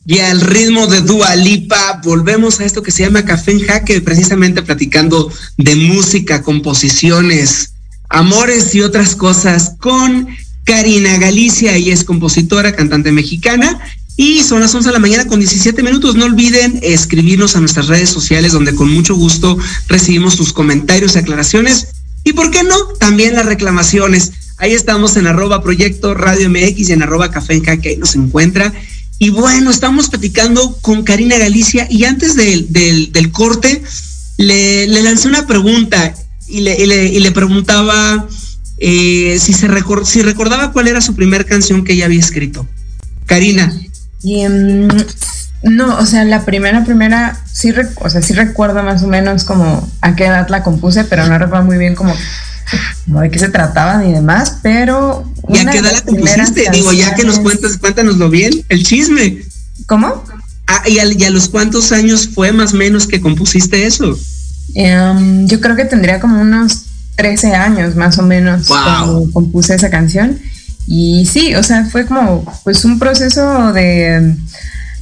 Y 0.06 0.20
al 0.20 0.40
ritmo 0.40 0.86
de 0.86 1.00
Dua 1.00 1.34
Lipa, 1.34 2.00
volvemos 2.04 2.60
a 2.60 2.64
esto 2.64 2.80
que 2.80 2.92
se 2.92 3.02
llama 3.02 3.24
Café 3.24 3.50
en 3.50 3.60
Jaque, 3.60 4.00
precisamente 4.00 4.62
platicando 4.62 5.32
de 5.56 5.74
música, 5.74 6.42
composiciones, 6.42 7.72
amores 8.08 8.72
y 8.76 8.82
otras 8.82 9.16
cosas 9.16 9.72
con 9.80 10.28
Karina 10.62 11.18
Galicia, 11.18 11.74
ella 11.74 11.92
es 11.92 12.04
compositora, 12.04 12.76
cantante 12.76 13.10
mexicana, 13.10 13.80
y 14.16 14.44
son 14.44 14.60
las 14.60 14.74
11 14.74 14.88
de 14.88 14.92
la 14.92 14.98
mañana 15.00 15.26
con 15.26 15.40
17 15.40 15.82
minutos. 15.82 16.14
No 16.14 16.24
olviden 16.24 16.78
escribirnos 16.82 17.56
a 17.56 17.60
nuestras 17.60 17.88
redes 17.88 18.08
sociales 18.08 18.52
donde 18.52 18.74
con 18.74 18.88
mucho 18.90 19.16
gusto 19.16 19.58
recibimos 19.88 20.34
sus 20.34 20.52
comentarios 20.52 21.16
y 21.16 21.18
aclaraciones. 21.18 21.88
Y 22.24 22.32
por 22.32 22.50
qué 22.50 22.62
no, 22.62 22.76
también 22.98 23.34
las 23.34 23.46
reclamaciones. 23.46 24.32
Ahí 24.58 24.72
estamos 24.72 25.16
en 25.16 25.26
arroba 25.26 25.62
proyecto 25.62 26.14
radio 26.14 26.48
MX 26.48 26.88
y 26.88 26.92
en 26.92 27.02
arroba 27.02 27.30
café 27.30 27.54
en 27.54 27.62
que 27.62 27.88
ahí 27.90 27.96
nos 27.96 28.14
encuentra. 28.14 28.72
Y 29.18 29.30
bueno, 29.30 29.70
estamos 29.70 30.08
platicando 30.08 30.78
con 30.82 31.02
Karina 31.02 31.38
Galicia 31.38 31.86
y 31.90 32.04
antes 32.04 32.36
del, 32.36 32.70
del, 32.72 33.32
corte 33.32 33.82
le, 34.36 34.86
le, 34.86 35.02
lancé 35.02 35.28
una 35.28 35.46
pregunta 35.46 36.14
y 36.46 36.60
le, 36.60 36.76
y 36.78 37.20
le, 37.20 37.32
preguntaba 37.32 38.28
eh, 38.78 39.38
si, 39.40 39.54
se 39.54 39.68
si 40.04 40.22
recordaba 40.22 40.72
cuál 40.72 40.88
era 40.88 41.00
su 41.00 41.14
primera 41.14 41.44
canción 41.44 41.82
que 41.82 41.94
ella 41.94 42.04
había 42.04 42.20
escrito. 42.20 42.68
Karina, 43.24 43.72
Em, 44.24 44.88
no, 45.62 45.98
o 45.98 46.06
sea, 46.06 46.24
la 46.24 46.44
primera, 46.44 46.84
primera, 46.84 47.36
sí, 47.52 47.72
o 48.00 48.10
sea, 48.10 48.22
sí 48.22 48.34
recuerdo 48.34 48.82
más 48.82 49.02
o 49.02 49.06
menos 49.06 49.44
como 49.44 49.88
a 50.00 50.16
qué 50.16 50.26
edad 50.26 50.48
la 50.48 50.62
compuse, 50.62 51.04
pero 51.04 51.26
no 51.26 51.38
recuerdo 51.38 51.64
muy 51.64 51.78
bien 51.78 51.94
como, 51.94 52.14
de 53.06 53.30
qué 53.30 53.38
se 53.38 53.48
trataba 53.48 53.98
ni 53.98 54.12
demás, 54.12 54.58
pero... 54.62 55.30
¿Y 55.48 55.58
a 55.58 55.70
qué 55.70 55.78
edad 55.78 55.92
la 55.92 56.00
compusiste? 56.02 56.64
Digo, 56.72 56.92
ya 56.92 57.14
que 57.14 57.24
nos 57.24 57.38
cuentas, 57.38 57.76
cuéntanoslo 57.76 58.28
bien, 58.30 58.52
el 58.68 58.84
chisme. 58.84 59.42
¿Cómo? 59.86 60.24
Ah, 60.66 60.82
¿y, 60.88 60.98
a, 60.98 61.30
los 61.30 61.48
cuántos 61.48 61.92
años 61.92 62.28
fue 62.28 62.52
más 62.52 62.74
o 62.74 62.76
menos 62.76 63.06
que 63.06 63.20
compusiste 63.20 63.86
eso? 63.86 64.18
Em, 64.74 65.46
yo 65.46 65.60
creo 65.60 65.76
que 65.76 65.84
tendría 65.84 66.18
como 66.18 66.40
unos 66.40 66.86
13 67.16 67.54
años 67.54 67.94
más 67.94 68.18
o 68.18 68.22
menos 68.22 68.66
cuando 68.66 69.30
compuse 69.32 69.74
esa 69.74 69.90
canción. 69.90 70.38
Y 70.88 71.26
sí, 71.26 71.54
o 71.54 71.62
sea, 71.62 71.84
fue 71.84 72.06
como 72.06 72.44
pues 72.64 72.84
un 72.84 72.98
proceso 72.98 73.72
de, 73.72 74.36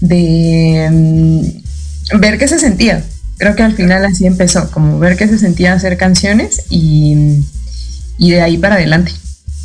de 0.00 0.88
mm, 0.90 2.20
ver 2.20 2.38
qué 2.38 2.46
se 2.46 2.58
sentía. 2.58 3.04
Creo 3.38 3.56
que 3.56 3.62
al 3.62 3.74
final 3.74 4.04
así 4.04 4.26
empezó, 4.26 4.70
como 4.70 4.98
ver 4.98 5.16
que 5.16 5.28
se 5.28 5.38
sentía 5.38 5.72
hacer 5.72 5.96
canciones 5.96 6.62
y, 6.70 7.44
y 8.18 8.30
de 8.30 8.42
ahí 8.42 8.58
para 8.58 8.76
adelante. 8.76 9.12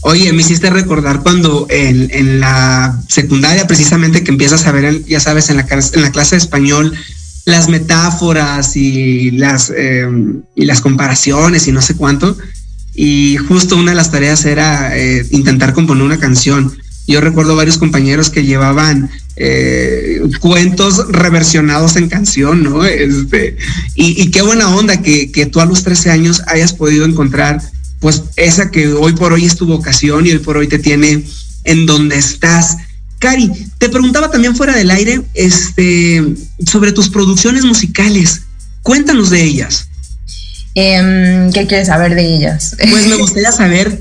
Oye, 0.01 0.31
me 0.31 0.41
hiciste 0.41 0.69
recordar 0.69 1.21
cuando 1.21 1.67
en, 1.69 2.39
la 2.39 3.01
secundaria, 3.09 3.67
precisamente 3.67 4.23
que 4.23 4.31
empiezas 4.31 4.65
a 4.65 4.71
ver, 4.71 5.03
ya 5.05 5.19
sabes, 5.19 5.49
en 5.49 5.57
la, 5.57 5.67
en 5.69 6.01
la 6.01 6.11
clase 6.11 6.35
de 6.35 6.41
español, 6.41 6.93
las 7.43 7.67
metáforas 7.67 8.77
y 8.77 9.31
las, 9.31 9.71
em, 9.75 10.41
y 10.55 10.65
las 10.65 10.79
comparaciones 10.79 11.67
y 11.67 11.73
no 11.73 11.81
sé 11.81 11.95
cuánto. 11.95 12.37
Y 12.93 13.37
justo 13.37 13.75
una 13.75 13.91
de 13.91 13.97
las 13.97 14.11
tareas 14.11 14.45
era 14.45 14.97
eh, 14.97 15.25
intentar 15.31 15.73
componer 15.73 16.03
una 16.03 16.19
canción. 16.19 16.77
Yo 17.05 17.19
recuerdo 17.19 17.55
varios 17.55 17.77
compañeros 17.77 18.29
que 18.29 18.45
llevaban 18.45 19.09
eh, 19.39 20.21
cuentos 20.41 21.07
reversionados 21.09 21.95
en 21.95 22.09
canción, 22.09 22.61
¿no? 22.61 22.85
Este, 22.85 23.57
y, 23.95 24.29
qué 24.31 24.41
buena 24.41 24.75
onda 24.75 25.01
que, 25.01 25.31
que 25.31 25.45
tú 25.45 25.61
a 25.61 25.65
los 25.65 25.83
13 25.83 26.11
años 26.11 26.41
hayas 26.47 26.73
podido 26.73 27.05
encontrar 27.05 27.61
pues 27.99 28.23
esa 28.35 28.71
que 28.71 28.87
hoy 28.89 29.13
por 29.13 29.33
hoy 29.33 29.45
es 29.45 29.55
tu 29.55 29.65
vocación 29.65 30.25
y 30.25 30.31
hoy 30.31 30.39
por 30.39 30.57
hoy 30.57 30.67
te 30.67 30.79
tiene 30.79 31.23
en 31.63 31.85
donde 31.85 32.17
estás. 32.17 32.77
Cari, 33.19 33.51
te 33.77 33.89
preguntaba 33.89 34.31
también 34.31 34.55
fuera 34.55 34.75
del 34.75 34.91
aire 34.91 35.21
este, 35.33 36.23
sobre 36.65 36.91
tus 36.91 37.09
producciones 37.09 37.65
musicales. 37.65 38.43
Cuéntanos 38.81 39.29
de 39.29 39.43
ellas. 39.43 39.88
Em, 40.75 41.51
¿Qué 41.51 41.67
quieres 41.67 41.87
saber 41.87 42.15
de 42.15 42.35
ellas? 42.35 42.75
Pues 42.77 43.07
me 43.07 43.15
gustaría 43.15 43.51
saber 43.51 43.99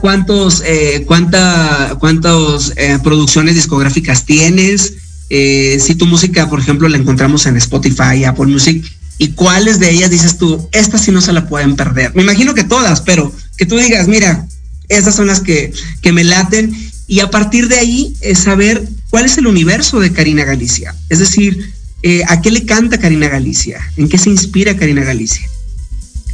cuántos, 0.00 0.62
eh, 0.64 1.04
cuánta, 1.06 1.96
cuántas 1.98 2.72
eh, 2.76 2.98
producciones 3.02 3.54
discográficas 3.54 4.26
tienes. 4.26 4.94
Eh, 5.30 5.78
si 5.80 5.94
tu 5.94 6.06
música, 6.06 6.48
por 6.48 6.60
ejemplo, 6.60 6.88
la 6.88 6.98
encontramos 6.98 7.46
en 7.46 7.56
Spotify, 7.56 8.24
Apple 8.24 8.46
Music, 8.46 8.84
y 9.18 9.28
cuáles 9.28 9.78
de 9.78 9.90
ellas 9.90 10.10
dices 10.10 10.38
tú, 10.38 10.68
estas 10.72 11.02
sí 11.02 11.12
no 11.12 11.20
se 11.20 11.32
la 11.32 11.46
pueden 11.46 11.76
perder. 11.76 12.14
Me 12.14 12.22
imagino 12.22 12.54
que 12.54 12.64
todas, 12.64 13.00
pero 13.00 13.32
que 13.56 13.66
tú 13.66 13.76
digas, 13.76 14.08
mira, 14.08 14.46
estas 14.88 15.14
son 15.14 15.26
las 15.26 15.40
que, 15.40 15.72
que 16.02 16.12
me 16.12 16.24
laten 16.24 16.74
y 17.06 17.20
a 17.20 17.30
partir 17.30 17.68
de 17.68 17.76
ahí 17.76 18.14
es 18.20 18.38
saber 18.38 18.88
cuál 19.10 19.24
es 19.24 19.36
el 19.36 19.46
universo 19.46 20.00
de 20.00 20.12
Karina 20.12 20.44
Galicia. 20.44 20.94
Es 21.08 21.18
decir, 21.18 21.72
eh, 22.02 22.22
¿a 22.28 22.40
qué 22.40 22.50
le 22.50 22.64
canta 22.64 22.98
Karina 22.98 23.28
Galicia? 23.28 23.80
¿En 23.96 24.08
qué 24.08 24.16
se 24.16 24.30
inspira 24.30 24.76
Karina 24.76 25.02
Galicia? 25.02 25.48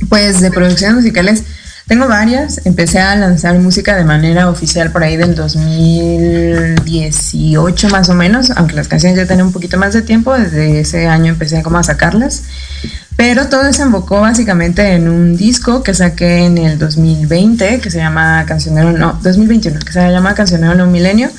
Pues 0.09 0.41
de 0.41 0.51
producciones 0.51 0.97
musicales 0.97 1.45
tengo 1.87 2.09
varias. 2.09 2.63
Empecé 2.65 2.99
a 2.99 3.15
lanzar 3.15 3.57
música 3.61 3.95
de 3.95 4.03
manera 4.05 4.51
oficial 4.51 4.91
por 4.91 5.05
ahí 5.05 5.17
del 5.17 5.37
2018 5.37 7.89
más 7.91 8.09
o 8.09 8.15
menos, 8.15 8.51
aunque 8.51 8.75
las 8.75 8.89
canciones 8.89 9.17
ya 9.17 9.27
tienen 9.27 9.47
un 9.47 9.53
poquito 9.53 9.79
más 9.79 9.95
de 9.95 10.03
tiempo. 10.03 10.35
Desde 10.35 10.81
ese 10.81 11.07
año 11.07 11.31
empecé 11.33 11.63
como 11.63 11.79
a 11.79 11.85
sacarlas. 11.85 12.43
Pero 13.17 13.47
todo 13.49 13.63
desembocó 13.63 14.21
básicamente 14.21 14.95
en 14.95 15.09
un 15.09 15.37
disco 15.37 15.85
que 15.85 15.95
saqué 15.95 16.45
en 16.45 16.59
el 16.59 16.77
2020, 16.79 17.79
que 17.79 17.91
se 17.91 17.99
llama 17.99 18.45
Cancionero, 18.47 18.91
no, 18.93 19.21
2021, 19.23 19.79
que 19.79 19.93
se 19.93 20.11
llama 20.11 20.35
Cancionero 20.35 20.75
No 20.75 20.87
Milenio. 20.87 21.31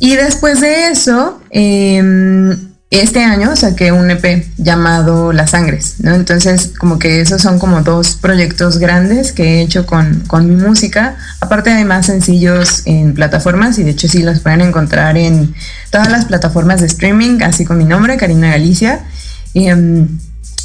Y 0.00 0.16
después 0.16 0.60
de 0.60 0.88
eso, 0.88 1.40
eh, 1.50 2.56
este 2.98 3.22
año 3.22 3.54
saqué 3.54 3.92
un 3.92 4.10
EP 4.10 4.44
llamado 4.56 5.32
Las 5.32 5.50
Sangres, 5.50 5.96
¿no? 6.00 6.12
Entonces, 6.12 6.72
como 6.76 6.98
que 6.98 7.20
esos 7.20 7.40
son 7.40 7.60
como 7.60 7.82
dos 7.82 8.16
proyectos 8.16 8.78
grandes 8.78 9.30
que 9.30 9.44
he 9.44 9.62
hecho 9.62 9.86
con, 9.86 10.24
mi 10.32 10.56
música. 10.56 11.16
Aparte 11.40 11.70
hay 11.70 11.84
más 11.84 12.06
sencillos 12.06 12.82
en 12.86 13.14
plataformas 13.14 13.78
y 13.78 13.84
de 13.84 13.92
hecho 13.92 14.08
sí 14.08 14.24
los 14.24 14.40
pueden 14.40 14.60
encontrar 14.60 15.16
en 15.16 15.54
todas 15.90 16.10
las 16.10 16.24
plataformas 16.24 16.80
de 16.80 16.88
streaming, 16.88 17.42
así 17.42 17.64
con 17.64 17.78
mi 17.78 17.84
nombre, 17.84 18.16
Karina 18.16 18.50
Galicia. 18.50 19.04
Y, 19.52 19.68
em, 19.68 20.08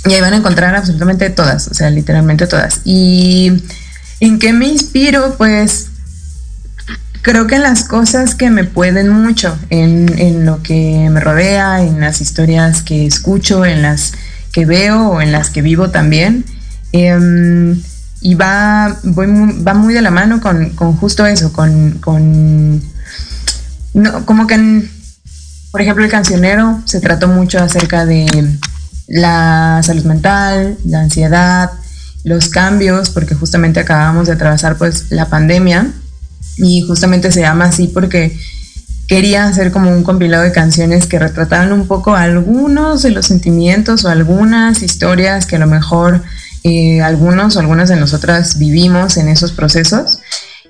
y 0.06 0.14
ahí 0.14 0.22
van 0.22 0.34
a 0.34 0.38
encontrar 0.38 0.76
absolutamente 0.76 1.30
todas, 1.30 1.68
o 1.68 1.76
sea, 1.76 1.92
literalmente 1.92 2.48
todas. 2.48 2.82
¿Y 2.86 3.52
en 4.20 4.40
qué 4.40 4.52
me 4.52 4.68
inspiro? 4.68 5.36
Pues 5.38 5.90
creo 7.26 7.48
que 7.48 7.56
en 7.56 7.64
las 7.64 7.86
cosas 7.86 8.36
que 8.36 8.52
me 8.52 8.66
pueden 8.66 9.10
mucho, 9.10 9.58
en, 9.72 10.46
lo 10.46 10.62
que 10.62 11.10
me 11.10 11.20
rodea, 11.20 11.82
en 11.82 12.00
las 12.00 12.22
historias 12.22 12.84
que 12.84 13.08
escucho, 13.08 13.66
en 13.66 13.82
las 13.82 14.14
que 14.52 14.68
veo 14.68 15.10
o 15.10 15.22
en 15.22 15.32
las 15.32 15.50
que 15.50 15.64
vivo 15.64 15.90
también. 15.90 16.46
Em, 16.92 17.82
y 18.22 18.36
va, 18.36 19.00
va 19.04 19.74
muy 19.74 19.96
de 19.96 20.04
la 20.04 20.12
mano 20.12 20.40
con, 20.40 20.76
justo 20.98 21.26
eso, 21.26 21.52
con, 21.52 22.00
como 24.26 24.46
que, 24.46 24.88
por 25.72 25.82
ejemplo, 25.82 26.06
el 26.06 26.12
cancionero 26.12 26.84
se 26.86 27.00
trató 27.00 27.28
mucho 27.28 27.58
acerca 27.58 28.06
de 28.06 28.28
la 29.08 29.82
salud 29.82 30.06
mental, 30.06 30.78
la 30.86 31.00
ansiedad, 31.00 31.72
los 32.24 32.50
cambios, 32.50 33.10
porque 33.10 33.34
justamente 33.34 33.80
acabamos 33.80 34.28
de 34.28 34.34
atravesar 34.34 34.78
pues 34.78 35.10
la 35.10 35.26
pandemia 35.28 35.92
y 36.58 36.82
justamente 36.82 37.32
se 37.32 37.42
llama 37.42 37.66
así 37.66 37.88
porque 37.88 38.38
quería 39.08 39.46
hacer 39.46 39.72
como 39.72 39.92
un 39.92 40.04
compilado 40.04 40.44
de 40.44 40.52
canciones 40.52 41.06
que 41.06 41.20
retrataran 41.20 41.72
un 41.72 41.88
poco 41.88 42.16
algunos 42.16 43.04
de 43.04 43.12
los 43.12 43.28
sentimientos 43.28 44.06
o 44.06 44.10
algunas 44.10 44.82
historias 44.82 45.46
que 45.46 45.58
a 45.58 45.60
lo 45.60 45.68
mejor 45.68 46.24
eh, 46.64 47.02
algunos 47.02 47.56
o 47.56 47.60
algunas 47.60 47.90
de 47.90 47.96
nosotras 47.96 48.58
vivimos 48.58 49.18
en 49.18 49.28
esos 49.28 49.52
procesos. 49.52 50.20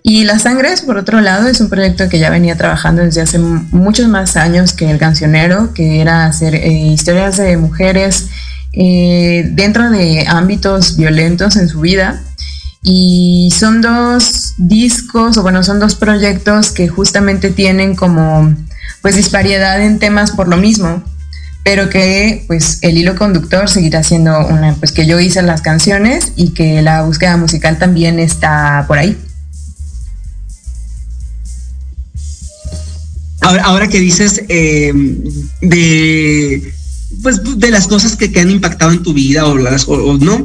Y 0.04 0.24
Las 0.26 0.44
Sangres, 0.44 0.82
por 0.82 0.98
otro 0.98 1.20
lado, 1.22 1.48
es 1.48 1.62
un 1.62 1.70
proyecto 1.70 2.10
que 2.10 2.20
ya 2.20 2.30
venía 2.30 2.56
trabajando 2.56 3.02
desde 3.02 3.22
hace 3.22 3.40
muchos 3.40 4.08
más 4.08 4.36
años 4.36 4.74
que 4.74 4.92
El 4.92 5.00
Cancionero, 5.00 5.74
que 5.74 6.02
era 6.02 6.26
hacer 6.26 6.54
eh, 6.54 6.70
historias 6.70 7.38
de 7.38 7.58
mujeres 7.58 8.28
eh, 8.74 9.50
dentro 9.54 9.90
de 9.90 10.26
ámbitos 10.28 10.98
violentos 10.98 11.56
en 11.56 11.70
su 11.70 11.80
vida 11.80 12.22
y 12.88 13.50
son 13.52 13.82
dos 13.82 14.54
discos, 14.58 15.38
o 15.38 15.42
bueno, 15.42 15.64
son 15.64 15.80
dos 15.80 15.96
proyectos 15.96 16.72
que 16.72 16.88
justamente 16.88 17.50
tienen 17.50 17.96
como 17.96 18.54
pues 19.02 19.16
disparidad 19.16 19.82
en 19.82 19.98
temas 19.98 20.32
por 20.32 20.48
lo 20.48 20.58
mismo, 20.58 21.04
pero 21.64 21.90
que 21.90 22.44
pues 22.46 22.78
el 22.84 23.00
hilo 23.00 23.16
conductor 23.16 23.68
seguirá 23.68 24.04
siendo 24.04 24.38
una, 24.46 24.76
pues 24.76 24.92
que 24.92 25.08
yo 25.08 25.20
hice 25.20 25.42
las 25.42 25.64
canciones 25.64 26.34
y 26.36 26.52
que 26.52 26.84
la 26.84 27.02
búsqueda 27.02 27.38
musical 27.38 27.80
también 27.80 28.20
está 28.20 28.86
por 28.88 29.00
ahí. 29.00 29.18
Ahora, 33.42 33.64
ahora 33.64 33.88
que 33.88 34.00
dices 34.00 34.44
eh, 34.48 34.94
de 35.62 36.72
pues 37.22 37.42
de 37.60 37.72
las 37.72 37.88
cosas 37.88 38.16
que, 38.16 38.40
han 38.40 38.50
impactado 38.50 38.92
en 38.92 39.04
tu 39.04 39.14
vida 39.14 39.46
o, 39.46 39.58
las, 39.58 39.86
o, 39.88 40.18
no, 40.18 40.44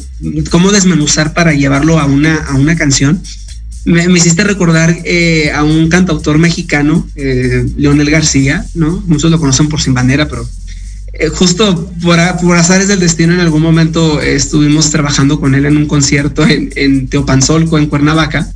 cómo 0.51 0.73
desmenuzar 0.73 1.33
para 1.33 1.53
llevarlo 1.53 1.99
a 1.99 2.07
una, 2.07 2.37
a 2.37 2.55
una 2.55 2.77
canción. 2.77 3.23
Me, 3.85 4.05
hiciste 4.05 4.45
recordar 4.45 4.95
eh, 5.05 5.51
a 5.53 5.65
un 5.65 5.89
cantautor 5.89 6.39
mexicano, 6.39 7.09
eh, 7.17 7.67
Leonel 7.77 8.11
García, 8.11 8.67
¿no? 8.75 9.03
Muchos 9.07 9.31
lo 9.31 9.41
conocen 9.41 9.69
por 9.69 9.81
Sin 9.81 9.95
Bandera, 9.95 10.29
pero 10.29 10.47
eh, 11.15 11.29
justo 11.29 11.91
por, 12.03 12.19
por, 12.43 12.57
azares 12.59 12.89
del 12.89 13.01
destino 13.01 13.33
en 13.33 13.41
algún 13.41 13.63
momento 13.63 14.21
estuvimos 14.21 14.91
trabajando 14.91 15.41
con 15.41 15.55
él 15.55 15.65
en 15.65 15.79
un 15.79 15.87
concierto 15.87 16.47
en, 16.47 16.71
en 16.77 17.09
Teopanzolco, 17.09 17.79
en 17.79 17.87
Cuernavaca. 17.87 18.53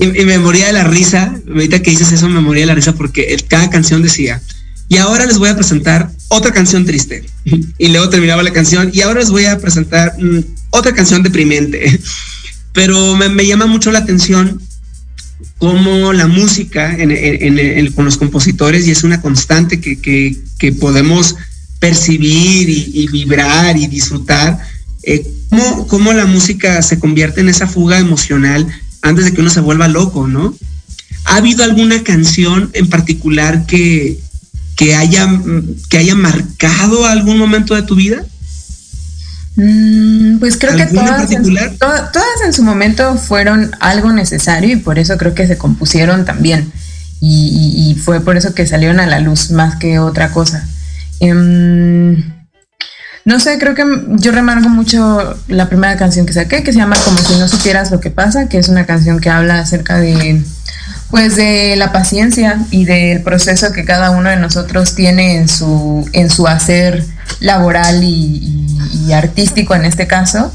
Y, 0.00 0.20
y, 0.20 0.24
me 0.24 0.38
moría 0.38 0.66
de 0.66 0.72
la 0.72 0.84
risa, 0.84 1.40
ahorita 1.48 1.80
que 1.80 1.90
dices 1.92 2.10
eso 2.10 2.28
me 2.28 2.40
moría 2.40 2.62
de 2.62 2.66
la 2.66 2.74
risa 2.74 2.94
porque 2.94 3.36
cada 3.48 3.70
canción 3.70 4.02
decía, 4.02 4.42
y 4.90 4.96
ahora 4.96 5.24
les 5.24 5.38
voy 5.38 5.48
a 5.48 5.54
presentar 5.54 6.10
otra 6.26 6.52
canción 6.52 6.84
triste. 6.84 7.24
Y 7.78 7.88
luego 7.88 8.08
terminaba 8.08 8.42
la 8.42 8.52
canción. 8.52 8.90
Y 8.92 9.02
ahora 9.02 9.20
les 9.20 9.30
voy 9.30 9.44
a 9.44 9.56
presentar 9.56 10.16
mm, 10.20 10.40
otra 10.70 10.92
canción 10.92 11.22
deprimente. 11.22 12.00
Pero 12.72 13.16
me, 13.16 13.46
llama 13.46 13.66
mucho 13.66 13.92
la 13.92 14.00
atención 14.00 14.60
cómo 15.58 16.12
la 16.12 16.26
música 16.26 16.96
con 17.94 18.04
los 18.04 18.16
compositores, 18.16 18.86
y 18.86 18.90
es 18.90 19.04
una 19.04 19.20
constante 19.20 19.80
que, 19.80 20.72
podemos 20.80 21.36
percibir 21.78 22.68
y, 22.68 23.06
vibrar 23.12 23.76
y 23.76 23.86
disfrutar, 23.86 24.58
eh, 25.04 25.24
cómo, 25.50 25.86
cómo 25.86 26.12
la 26.12 26.26
música 26.26 26.82
se 26.82 26.98
convierte 26.98 27.40
en 27.40 27.48
esa 27.48 27.68
fuga 27.68 28.00
emocional 28.00 28.66
antes 29.02 29.24
de 29.24 29.32
que 29.32 29.40
uno 29.40 29.50
se 29.50 29.60
vuelva 29.60 29.86
loco, 29.86 30.26
¿no? 30.26 30.54
¿Ha 31.26 31.36
habido 31.36 31.62
alguna 31.62 32.02
canción 32.02 32.70
en 32.72 32.88
particular 32.88 33.66
que, 33.66 34.18
que 34.80 34.96
haya, 34.96 35.28
que 35.90 35.98
haya 35.98 36.14
marcado 36.14 37.04
algún 37.04 37.36
momento 37.36 37.74
de 37.74 37.82
tu 37.82 37.96
vida? 37.96 38.24
Mm, 39.56 40.38
pues 40.38 40.56
creo 40.56 40.74
que 40.74 40.86
todas 40.86 41.30
en, 41.30 41.42
todas 41.78 42.40
en 42.46 42.54
su 42.54 42.62
momento 42.62 43.18
fueron 43.18 43.72
algo 43.78 44.10
necesario 44.10 44.72
y 44.72 44.76
por 44.76 44.98
eso 44.98 45.18
creo 45.18 45.34
que 45.34 45.46
se 45.46 45.58
compusieron 45.58 46.24
también. 46.24 46.72
Y, 47.20 47.94
fue 48.02 48.22
por 48.22 48.38
eso 48.38 48.54
que 48.54 48.66
salieron 48.66 49.00
a 49.00 49.06
la 49.06 49.20
luz 49.20 49.50
más 49.50 49.76
que 49.76 49.98
otra 49.98 50.32
cosa. 50.32 50.66
Em, 51.20 52.32
no 53.26 53.38
sé, 53.38 53.58
creo 53.58 53.74
que 53.74 53.84
yo 54.16 54.32
remarco 54.32 54.70
mucho 54.70 55.36
la 55.48 55.68
primera 55.68 55.98
canción 55.98 56.24
que 56.24 56.32
saqué, 56.32 56.62
que 56.62 56.72
se 56.72 56.78
llama 56.78 56.96
Como 57.04 57.18
si 57.18 57.34
no 57.34 57.48
supieras 57.48 57.90
lo 57.90 58.00
que 58.00 58.10
pasa, 58.10 58.48
que 58.48 58.56
es 58.56 58.70
una 58.70 58.86
canción 58.86 59.20
que 59.20 59.28
habla 59.28 59.58
acerca 59.58 59.98
de 59.98 60.42
pues 61.10 61.36
de 61.36 61.74
la 61.76 61.92
paciencia 61.92 62.58
y 62.70 62.84
del 62.84 63.22
proceso 63.22 63.72
que 63.72 63.84
cada 63.84 64.10
uno 64.10 64.30
de 64.30 64.36
nosotros 64.36 64.94
tiene 64.94 65.36
en 65.36 65.48
su, 65.48 66.08
en 66.12 66.30
su 66.30 66.46
hacer 66.46 67.04
laboral 67.40 68.02
y, 68.02 68.46
artístico 69.12 69.74
en 69.74 69.84
este 69.84 70.06
caso, 70.06 70.52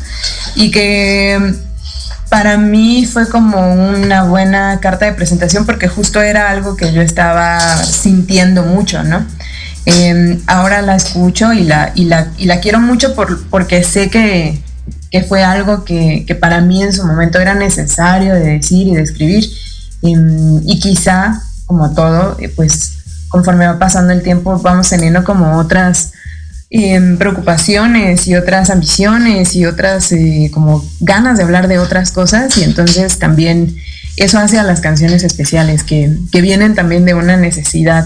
y 0.56 0.72
que 0.72 1.56
para 2.30 2.58
mí 2.58 3.06
fue 3.06 3.28
como 3.28 3.74
una 3.74 4.24
buena 4.24 4.80
carta 4.80 5.06
de 5.06 5.12
presentación 5.12 5.66
porque 5.66 5.90
justo 5.90 6.22
era 6.22 6.50
algo 6.50 6.78
que 6.78 6.94
yo 6.94 7.02
estaba 7.02 7.60
sintiendo 7.84 8.64
mucho, 8.64 9.04
¿no? 9.04 9.26
Em, 9.86 10.42
ahora 10.48 10.82
la 10.82 10.96
escucho 10.96 11.52
y 11.52 11.66
la, 11.66 11.92
y 11.96 12.06
la, 12.06 12.30
y 12.38 12.46
la 12.46 12.62
quiero 12.62 12.80
mucho 12.80 13.14
por, 13.14 13.46
porque 13.50 13.84
sé 13.84 14.10
que, 14.10 14.60
que 15.12 15.22
fue 15.22 15.44
algo 15.44 15.84
que, 15.84 16.24
que, 16.26 16.34
para 16.34 16.62
mí 16.62 16.82
en 16.82 16.94
su 16.94 17.06
momento 17.06 17.40
era 17.40 17.54
necesario 17.54 18.34
de 18.34 18.58
decir 18.58 18.88
y 18.88 18.96
de 18.96 19.02
escribir. 19.04 19.46
Em, 20.06 20.62
y 20.66 20.80
quizá, 20.80 21.42
como 21.66 21.92
todo, 21.92 22.38
eh, 22.40 22.50
pues 22.56 22.98
conforme 23.30 23.66
va 23.66 23.80
pasando 23.80 24.14
el 24.14 24.22
tiempo 24.22 24.60
vamos 24.60 24.90
teniendo 24.90 25.24
como 25.24 25.58
otras 25.58 26.12
eh, 26.70 27.16
preocupaciones 27.18 28.28
y 28.28 28.36
otras 28.36 28.70
ambiciones 28.70 29.56
y 29.56 29.66
otras 29.66 30.12
eh, 30.12 30.52
como 30.54 30.86
ganas 31.00 31.38
de 31.38 31.44
hablar 31.44 31.68
de 31.68 31.80
otras 31.80 32.12
cosas. 32.12 32.56
Y 32.58 32.64
entonces 32.64 33.18
también 33.18 33.76
eso 34.18 34.38
hace 34.38 34.60
a 34.60 34.64
las 34.64 34.80
canciones 34.80 35.24
especiales 35.24 35.84
que, 35.84 36.16
que 36.32 36.42
vienen 36.42 36.76
también 36.76 37.06
de 37.06 37.16
una 37.16 37.36
necesidad 37.36 38.06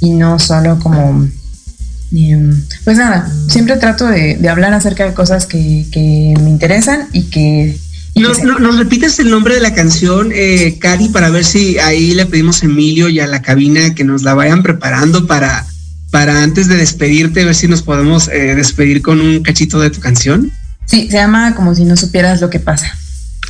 y 0.00 0.10
no 0.10 0.38
solo 0.38 0.78
como 0.80 1.28
em, 2.12 2.62
pues 2.84 2.98
nada, 2.98 3.30
siempre 3.48 3.76
trato 3.76 4.06
de, 4.06 4.46
hablar 4.48 4.74
acerca 4.74 5.04
de 5.04 5.14
cosas 5.14 5.46
que 5.46 6.34
me 6.42 6.50
interesan 6.50 7.08
y 7.12 7.24
que 7.24 7.78
nos, 8.16 8.42
nos, 8.42 8.78
repites 8.78 9.18
el 9.18 9.30
nombre 9.30 9.54
de 9.54 9.60
la 9.60 9.74
canción, 9.74 10.30
eh, 10.32 10.76
Cari, 10.80 11.08
para 11.10 11.30
ver 11.30 11.44
si 11.44 11.78
ahí 11.78 12.14
le 12.14 12.26
pedimos 12.26 12.62
a 12.62 12.66
Emilio 12.66 13.08
y 13.08 13.20
a 13.20 13.26
la 13.26 13.42
cabina 13.42 13.94
que 13.94 14.04
nos 14.04 14.22
la 14.22 14.34
vayan 14.34 14.62
preparando 14.62 15.26
para, 15.26 15.66
para 16.10 16.42
antes 16.42 16.66
de 16.66 16.76
despedirte, 16.76 17.44
ver 17.44 17.54
si 17.54 17.68
nos 17.68 17.82
podemos 17.82 18.28
eh, 18.28 18.54
despedir 18.54 19.02
con 19.02 19.20
un 19.20 19.42
cachito 19.42 19.78
de 19.80 19.90
tu 19.90 20.00
canción. 20.00 20.50
Sí, 20.86 21.08
se 21.10 21.16
llama 21.16 21.54
Como 21.54 21.74
si 21.74 21.84
no 21.84 21.96
supieras 21.96 22.40
lo 22.40 22.48
que 22.48 22.60
pasa. 22.60 22.96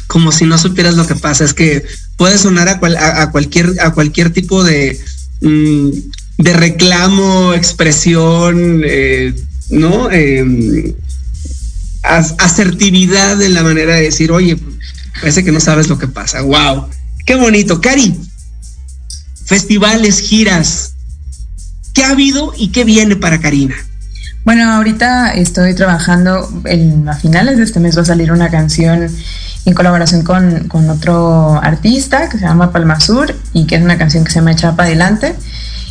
Como 0.06 0.32
si 0.32 0.46
no 0.46 0.58
supieras 0.58 0.96
lo 0.96 1.06
que 1.06 1.14
pasa. 1.14 1.44
Es 1.44 1.54
que 1.54 1.84
puede 2.16 2.38
sonar 2.38 2.68
a, 2.68 2.78
cual, 2.78 2.96
a, 2.96 3.22
a 3.22 3.30
cualquier, 3.30 3.74
a 3.80 3.92
cualquier 3.92 4.30
tipo 4.30 4.64
de, 4.64 4.98
mm, 5.42 5.90
de 6.38 6.52
reclamo, 6.52 7.54
expresión, 7.54 8.82
eh, 8.84 9.34
¿no? 9.70 10.08
Asertividad 12.06 13.40
en 13.42 13.54
la 13.54 13.62
manera 13.62 13.94
de 13.94 14.02
decir, 14.02 14.30
oye, 14.32 14.58
parece 15.20 15.44
que 15.44 15.52
no 15.52 15.60
sabes 15.60 15.88
lo 15.88 15.98
que 15.98 16.08
pasa. 16.08 16.42
¡Wow! 16.42 16.88
¡Qué 17.24 17.34
bonito! 17.34 17.80
Cari, 17.80 18.14
festivales, 19.44 20.20
giras, 20.20 20.94
¿qué 21.94 22.04
ha 22.04 22.10
habido 22.10 22.52
y 22.56 22.68
qué 22.68 22.84
viene 22.84 23.16
para 23.16 23.40
Karina? 23.40 23.74
Bueno, 24.44 24.70
ahorita 24.70 25.32
estoy 25.34 25.74
trabajando, 25.74 26.48
en, 26.66 27.08
a 27.08 27.14
finales 27.14 27.56
de 27.56 27.64
este 27.64 27.80
mes 27.80 27.96
va 27.96 28.02
a 28.02 28.04
salir 28.04 28.30
una 28.30 28.48
canción 28.48 29.08
en 29.64 29.74
colaboración 29.74 30.22
con, 30.22 30.68
con 30.68 30.88
otro 30.88 31.60
artista 31.60 32.28
que 32.28 32.38
se 32.38 32.44
llama 32.44 32.70
Palma 32.70 33.00
Sur 33.00 33.34
y 33.52 33.66
que 33.66 33.74
es 33.74 33.82
una 33.82 33.98
canción 33.98 34.22
que 34.22 34.30
se 34.30 34.38
llama 34.38 34.52
Echa 34.52 34.76
para 34.76 34.88
adelante. 34.88 35.34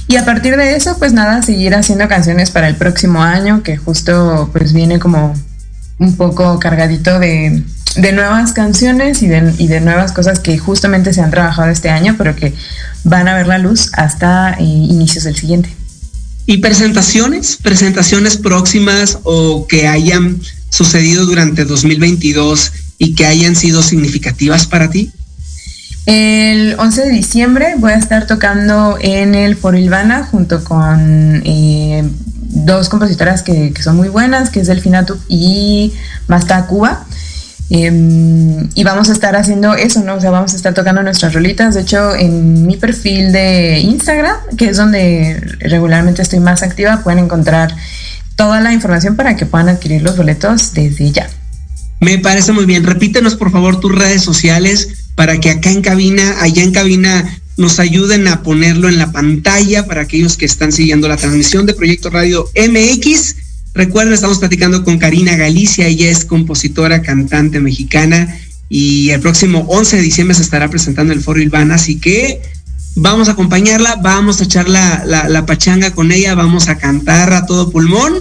Y 0.08 0.15
a 0.15 0.23
partir 0.23 0.56
de 0.56 0.75
eso, 0.75 0.97
pues 0.97 1.12
nada, 1.12 1.41
seguir 1.41 1.75
haciendo 1.75 2.08
canciones 2.08 2.51
para 2.51 2.69
el 2.69 2.75
próximo 2.75 3.21
año, 3.21 3.62
que 3.63 3.75
justo 3.75 4.49
pues 4.54 4.71
viene 4.71 4.99
como 4.99 5.34
un 5.98 6.16
poco 6.18 6.60
cargadito 6.60 7.20
de, 7.20 7.64
de 7.96 8.12
nuevas 8.12 8.54
canciones 8.54 9.22
y 9.22 9.28
de, 9.28 9.54
y 9.58 9.68
de, 9.68 9.82
nuevas 9.82 10.12
cosas 10.12 10.40
que 10.40 10.58
justamente 10.58 11.14
se 11.14 11.22
han 11.22 11.32
trabajado 11.32 11.70
este 11.70 11.90
año, 11.90 12.16
pero 12.18 12.36
que 12.36 12.54
van 13.04 13.28
a 13.28 13.36
ver 13.36 13.48
la 13.48 13.58
luz 13.58 13.92
hasta 13.94 14.54
eh, 14.54 14.64
inicios 14.64 15.24
del 15.24 15.36
siguiente. 15.36 15.70
¿Y 16.46 16.58
presentaciones? 16.58 17.58
¿Presentaciones 17.62 18.38
próximas 18.38 19.20
o 19.24 19.66
que 19.68 19.88
hayan 19.88 20.40
sucedido 20.70 21.26
durante 21.26 21.66
2022 21.66 22.72
y 23.00 23.16
que 23.16 23.26
hayan 23.26 23.56
sido 23.56 23.82
significativas 23.82 24.68
para 24.68 24.90
ti? 24.90 25.12
El 26.06 26.76
11 26.78 27.02
de 27.06 27.10
diciembre 27.10 27.74
voy 27.78 27.94
a 27.94 27.98
estar 27.98 28.28
tocando 28.28 28.98
en 29.02 29.34
el 29.34 29.56
Foro 29.56 29.78
Ilvana 29.78 30.24
junto 30.24 30.64
con 30.64 31.42
eh, 31.44 32.08
dos 32.56 32.89
compositoras 32.89 33.44
que, 33.44 33.74
son 33.82 33.98
muy 33.98 34.10
buenas, 34.10 34.50
que 34.50 34.62
es 34.62 34.68
Delfina 34.68 35.06
y 35.28 35.94
Masta 36.28 36.65
Cuba. 36.65 37.06
Eh, 37.70 38.68
y 38.76 38.84
vamos 38.84 39.10
a 39.10 39.13
estar 39.13 39.36
haciendo 39.36 39.74
eso, 39.74 40.04
¿no? 40.04 40.15
O 40.15 40.22
sea, 40.22 40.30
vamos 40.30 40.54
a 40.54 40.56
estar 40.56 40.74
tocando 40.74 41.04
nuestras 41.04 41.34
rolitas. 41.34 41.76
De 41.76 41.82
hecho, 41.82 42.15
en 42.15 42.65
mi 42.65 42.78
perfil 42.78 43.32
de 43.32 43.80
Instagram, 43.80 44.38
que 44.58 44.70
es 44.70 44.78
donde 44.78 45.39
regularmente 45.60 46.22
estoy 46.22 46.39
más 46.39 46.63
activa, 46.63 47.02
pueden 47.04 47.20
encontrar 47.20 47.76
toda 48.36 48.62
la 48.62 48.74
información 48.74 49.15
para 49.15 49.36
que 49.36 49.46
puedan 49.46 49.70
adquirir 49.70 50.02
los 50.02 50.18
boletos 50.18 50.74
desde 50.74 51.12
ya. 51.12 51.28
Me 52.00 52.20
parece 52.20 52.52
muy 52.52 52.65
bien. 52.65 52.84
Repítenos, 52.84 53.36
por 53.36 53.52
favor, 53.52 53.80
tus 53.80 53.94
redes 53.94 54.22
sociales 54.22 55.06
para 55.15 55.39
que 55.39 55.50
acá 55.50 55.72
en 55.72 55.82
cabina, 55.82 56.36
allá 56.41 56.62
en 56.62 56.72
cabina, 56.72 57.39
nos 57.58 57.80
ayuden 57.80 58.28
a 58.28 58.44
ponerlo 58.44 58.89
en 58.89 58.98
la 58.98 59.12
pantalla 59.12 59.86
para 59.86 60.02
aquellos 60.02 60.38
que 60.38 60.46
están 60.46 60.72
siguiendo 60.72 61.08
la 61.08 61.18
transmisión 61.18 61.65
de 61.65 61.74
Proyecto 61.74 62.10
Radio 62.10 62.50
MX. 62.56 63.36
Recuerden, 63.74 64.13
estamos 64.13 64.39
platicando 64.39 64.84
con 64.84 64.98
Karina 64.98 65.36
Galicia, 65.36 65.88
ella 65.88 66.10
es 66.10 66.26
compositora, 66.26 67.02
cantante 67.02 67.60
mexicana 67.60 68.38
y 68.70 69.10
el 69.10 69.22
próximo 69.22 69.65
11 69.70 69.98
de 69.98 70.02
diciembre 70.02 70.36
se 70.36 70.41
estará 70.41 70.70
presentando 70.70 71.13
el 71.13 71.22
Foro 71.22 71.41
Ilvana, 71.41 71.76
así 71.76 72.00
que 72.00 72.41
vamos 72.96 73.28
a 73.28 73.34
acompañarla, 73.34 73.98
vamos 73.98 74.41
a 74.41 74.46
echar 74.46 74.68
la, 74.68 75.04
la, 75.06 75.30
la 75.30 75.46
pachanga 75.46 75.91
con 75.91 76.12
ella, 76.12 76.36
vamos 76.36 76.68
a 76.68 76.78
cantar 76.78 77.34
a 77.34 77.46
todo 77.46 77.70
pulmón 77.70 78.13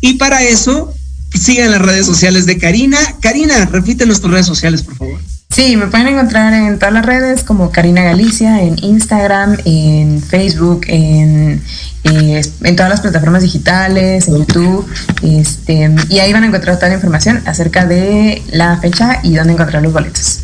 y 0.00 0.14
para 0.14 0.42
eso 0.42 0.92
sigan 1.34 1.70
las 1.70 1.82
redes 1.82 2.06
sociales 2.06 2.46
de 2.46 2.58
Karina. 2.58 2.98
Karina, 3.20 3.64
repite 3.66 4.06
nuestras 4.06 4.32
redes 4.32 4.46
sociales, 4.46 4.82
por 4.82 4.96
favor. 4.96 5.20
Sí, 5.50 5.76
me 5.76 5.86
pueden 5.86 6.08
encontrar 6.08 6.52
en 6.52 6.78
todas 6.78 6.92
las 6.92 7.06
redes 7.06 7.42
como 7.42 7.70
Karina 7.70 8.02
Galicia, 8.04 8.62
en 8.62 8.76
Instagram, 8.84 9.56
en 9.64 10.22
Facebook, 10.22 10.82
en, 10.88 11.62
eh, 12.04 12.42
en 12.62 12.76
todas 12.76 12.90
las 12.90 13.00
plataformas 13.00 13.42
digitales, 13.42 14.28
en 14.28 14.38
YouTube, 14.38 14.86
este, 15.22 15.90
y 16.10 16.18
ahí 16.18 16.32
van 16.32 16.44
a 16.44 16.48
encontrar 16.48 16.76
toda 16.76 16.88
la 16.88 16.96
información 16.96 17.42
acerca 17.46 17.86
de 17.86 18.42
la 18.50 18.76
fecha 18.76 19.20
y 19.22 19.34
dónde 19.34 19.54
encontrar 19.54 19.82
los 19.82 19.92
boletos. 19.92 20.40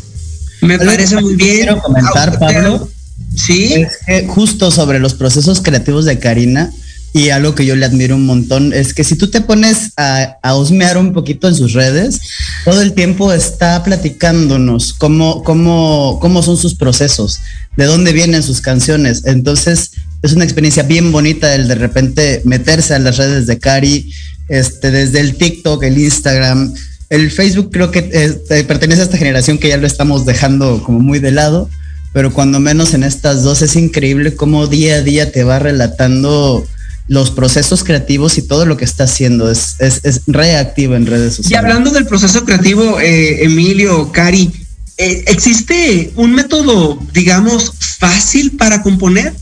Me 0.61 0.79
parece 0.79 1.21
muy 1.21 1.35
bien. 1.35 1.57
Quiero 1.57 1.81
comentar, 1.81 2.39
Pablo. 2.39 2.89
Sí. 3.35 3.73
Es 3.73 3.99
que 4.05 4.25
justo 4.27 4.71
sobre 4.71 4.99
los 4.99 5.13
procesos 5.13 5.61
creativos 5.61 6.05
de 6.05 6.17
Karina, 6.17 6.71
y 7.15 7.29
algo 7.29 7.55
que 7.55 7.65
yo 7.65 7.77
le 7.77 7.85
admiro 7.85 8.17
un 8.17 8.25
montón 8.25 8.73
es 8.73 8.93
que 8.93 9.05
si 9.05 9.15
tú 9.15 9.29
te 9.29 9.39
pones 9.39 9.93
a, 9.95 10.35
a 10.43 10.53
osmear 10.53 10.97
un 10.97 11.13
poquito 11.13 11.47
en 11.47 11.55
sus 11.55 11.71
redes, 11.71 12.19
todo 12.65 12.81
el 12.81 12.91
tiempo 12.91 13.31
está 13.31 13.81
platicándonos 13.85 14.93
cómo, 14.93 15.41
cómo, 15.41 16.19
cómo 16.19 16.43
son 16.43 16.57
sus 16.57 16.75
procesos, 16.75 17.39
de 17.77 17.85
dónde 17.85 18.11
vienen 18.11 18.43
sus 18.43 18.59
canciones. 18.59 19.23
Entonces, 19.23 19.91
es 20.23 20.33
una 20.33 20.43
experiencia 20.43 20.83
bien 20.83 21.13
bonita 21.13 21.55
el 21.55 21.69
de 21.69 21.75
repente 21.75 22.41
meterse 22.43 22.95
a 22.95 22.99
las 22.99 23.15
redes 23.15 23.47
de 23.47 23.59
Cari, 23.59 24.11
este, 24.49 24.91
desde 24.91 25.21
el 25.21 25.37
TikTok, 25.37 25.83
el 25.83 25.97
Instagram, 25.97 26.73
el 27.09 27.31
Facebook 27.31 27.69
creo 27.71 27.91
que 27.91 28.09
eh, 28.11 28.63
pertenece 28.65 29.03
a 29.03 29.05
esta 29.05 29.17
generación 29.17 29.57
que 29.57 29.69
ya 29.69 29.77
lo 29.77 29.87
estamos 29.87 30.25
dejando 30.25 30.83
como 30.83 30.99
muy 30.99 31.19
de 31.19 31.31
lado, 31.31 31.69
pero 32.11 32.33
cuando 32.33 32.59
menos 32.59 32.93
en 32.93 33.03
estas 33.03 33.41
dos 33.43 33.61
es 33.61 33.77
increíble 33.77 34.35
cómo 34.35 34.67
día 34.67 34.95
a 34.95 35.01
día 35.01 35.31
te 35.31 35.45
va 35.45 35.59
relatando 35.59 36.67
los 37.07 37.31
procesos 37.31 37.83
creativos 37.83 38.37
y 38.37 38.41
todo 38.41 38.65
lo 38.65 38.77
que 38.77 38.85
está 38.85 39.03
haciendo. 39.03 39.51
Es, 39.51 39.75
es, 39.79 40.01
es 40.03 40.21
reactivo 40.27 40.95
en 40.95 41.05
redes 41.05 41.35
sociales. 41.35 41.51
Y 41.51 41.55
hablando 41.55 41.91
del 41.91 42.05
proceso 42.05 42.45
creativo, 42.45 42.99
eh, 42.99 43.43
Emilio, 43.45 44.11
Cari, 44.11 44.51
eh, 44.97 45.25
¿existe 45.27 46.11
un 46.15 46.33
método, 46.33 46.99
digamos, 47.13 47.73
fácil 47.99 48.55
para 48.57 48.81
componer? 48.81 49.33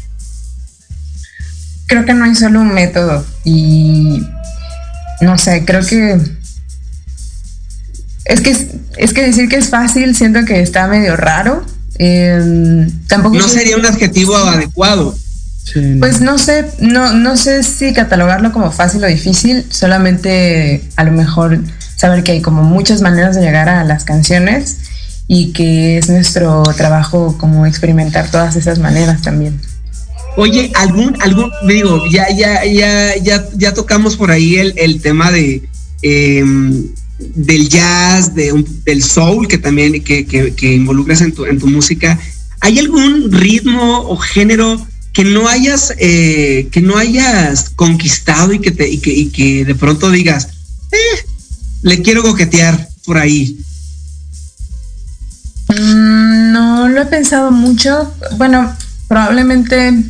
Creo 1.86 2.06
que 2.06 2.14
no 2.14 2.26
hay 2.26 2.36
solo 2.36 2.62
un 2.62 2.74
método 2.74 3.26
y 3.44 4.24
no 5.22 5.38
sé, 5.38 5.64
creo 5.64 5.86
que 5.86 6.20
es 8.26 8.42
que 8.42 8.56
es 8.98 9.14
que 9.14 9.22
decir 9.22 9.50
que 9.50 9.58
es 9.58 9.70
fácil 9.70 10.16
siento 10.16 10.44
que 10.46 10.62
está 10.62 10.88
medio 10.88 11.16
raro. 11.16 11.64
Eh, 12.00 12.90
tampoco 13.08 13.36
no 13.36 13.48
sería 13.48 13.78
un 13.78 13.86
adjetivo 13.86 14.36
adecuado. 14.36 15.16
Sí. 15.64 15.96
Pues 16.00 16.22
no 16.22 16.38
sé, 16.38 16.66
no, 16.80 17.14
no 17.14 17.38
sé 17.38 17.64
si 17.64 17.94
catalogarlo 17.94 18.52
como 18.52 18.72
fácil 18.72 19.04
o 19.04 19.08
difícil, 19.08 19.66
solamente 19.70 20.84
a 20.98 21.04
lo 21.04 21.12
mejor 21.12 21.60
saber 21.96 22.24
que 22.24 22.34
hay 22.34 22.42
como 22.42 22.64
muchas 22.64 23.02
maneras 23.02 23.36
de 23.36 23.42
llegar 23.42 23.70
a 23.70 23.84
las 23.84 24.04
canciones 24.04 24.78
y 25.28 25.54
que 25.54 25.98
es 25.98 26.10
nuestro 26.10 26.64
trabajo 26.76 27.38
como 27.38 27.66
experimentar 27.66 28.30
todas 28.30 28.56
esas 28.56 28.80
maneras 28.80 29.22
también. 29.22 29.60
Oye, 30.36 30.72
algún, 30.76 31.16
algún, 31.22 31.52
digo, 31.68 32.02
ya, 32.12 32.28
ya, 32.30 32.66
ya, 32.66 33.16
ya, 33.18 33.46
ya 33.56 33.74
tocamos 33.74 34.18
por 34.18 34.32
ahí 34.32 34.56
el, 34.56 34.74
el 34.78 35.02
tema 35.02 35.32
de 35.32 35.64
eh, 36.02 36.44
del 37.20 37.70
jazz, 37.70 38.34
de 38.36 38.52
un, 38.52 38.66
del 38.84 39.04
soul 39.04 39.48
que 39.48 39.58
también 39.58 40.04
que, 40.04 40.26
que, 40.26 40.54
que 40.54 40.74
involucras 40.74 41.22
en 41.22 41.32
tu, 41.32 41.46
en 41.46 41.60
tu 41.60 41.68
música. 41.68 42.20
¿Hay 42.60 42.80
algún 42.80 43.32
ritmo 43.32 44.00
o 44.00 44.18
género 44.18 44.86
que 45.14 45.24
no 45.24 45.48
hayas, 45.48 45.94
eh, 46.00 46.68
que 46.72 46.82
no 46.82 46.98
hayas 46.98 47.70
conquistado 47.70 48.52
y 48.54 48.60
que, 48.60 48.72
te, 48.72 48.90
y 48.90 48.98
que, 48.98 49.12
y 49.14 49.30
que 49.30 49.64
de 49.64 49.76
pronto 49.76 50.10
digas, 50.10 50.48
eh, 50.92 51.26
le 51.84 52.02
quiero 52.02 52.24
coquetear 52.24 52.90
por 53.06 53.18
ahí. 53.18 53.60
Mm, 55.70 56.52
no 56.52 56.90
lo 56.90 57.02
he 57.02 57.06
pensado 57.06 57.52
mucho. 57.52 58.14
Bueno, 58.38 58.76
probablemente 59.08 60.04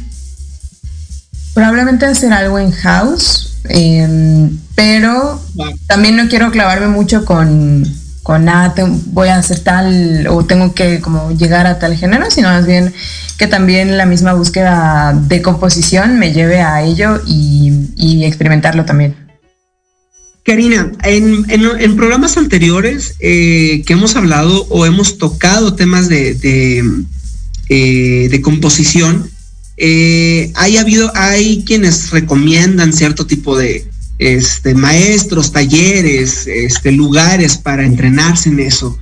probablemente 1.54 2.06
hacer 2.06 2.34
algo 2.34 2.58
en 2.58 2.72
house, 2.72 3.58
em, 3.66 4.58
pero 4.76 5.42
también 5.88 6.16
no 6.16 6.28
quiero 6.28 6.52
clavarme 6.52 6.88
mucho 6.88 7.26
con, 7.26 7.86
con 8.24 8.46
nada, 8.46 8.74
voy 9.08 9.28
a 9.28 9.36
hacer 9.36 9.60
tal 9.60 10.28
o 10.30 10.46
tengo 10.46 10.74
que 10.74 11.02
como 11.02 11.32
llegar 11.32 11.68
a 11.68 11.78
tal 11.78 11.96
género, 11.96 12.32
sino 12.32 12.48
más 12.48 12.66
bien 12.66 12.94
que 13.38 13.48
también 13.48 13.98
la 13.98 14.06
misma 14.06 14.34
búsqueda 14.34 15.14
de 15.14 15.42
composición 15.42 16.18
me 16.18 16.32
lleve 16.32 16.62
a 16.62 16.82
ello 16.84 17.22
y, 17.28 18.24
experimentarlo 18.24 18.86
también. 18.86 19.16
Karina, 20.46 20.92
en, 21.04 21.96
programas 21.98 22.38
anteriores 22.38 23.16
eh, 23.20 23.84
que 23.86 23.94
hemos 23.94 24.16
hablado 24.16 24.66
o 24.70 24.86
hemos 24.86 25.18
tocado 25.18 25.76
temas 25.76 26.08
de, 26.08 26.34
de, 26.36 26.84
eh, 27.68 28.42
composición, 28.42 29.30
eh, 29.76 30.52
hay 30.56 30.78
habido, 30.78 31.12
hay 31.16 31.64
quienes 31.66 32.12
recomiendan 32.12 32.94
cierto 32.94 33.26
tipo 33.26 33.58
de 33.58 33.86
este, 34.18 34.76
maestros, 34.76 35.52
talleres, 35.52 36.48
este, 36.48 36.92
lugares 36.92 37.58
para 37.58 37.86
entrenarse 37.86 38.50
en 38.50 38.60
eso. 38.60 38.98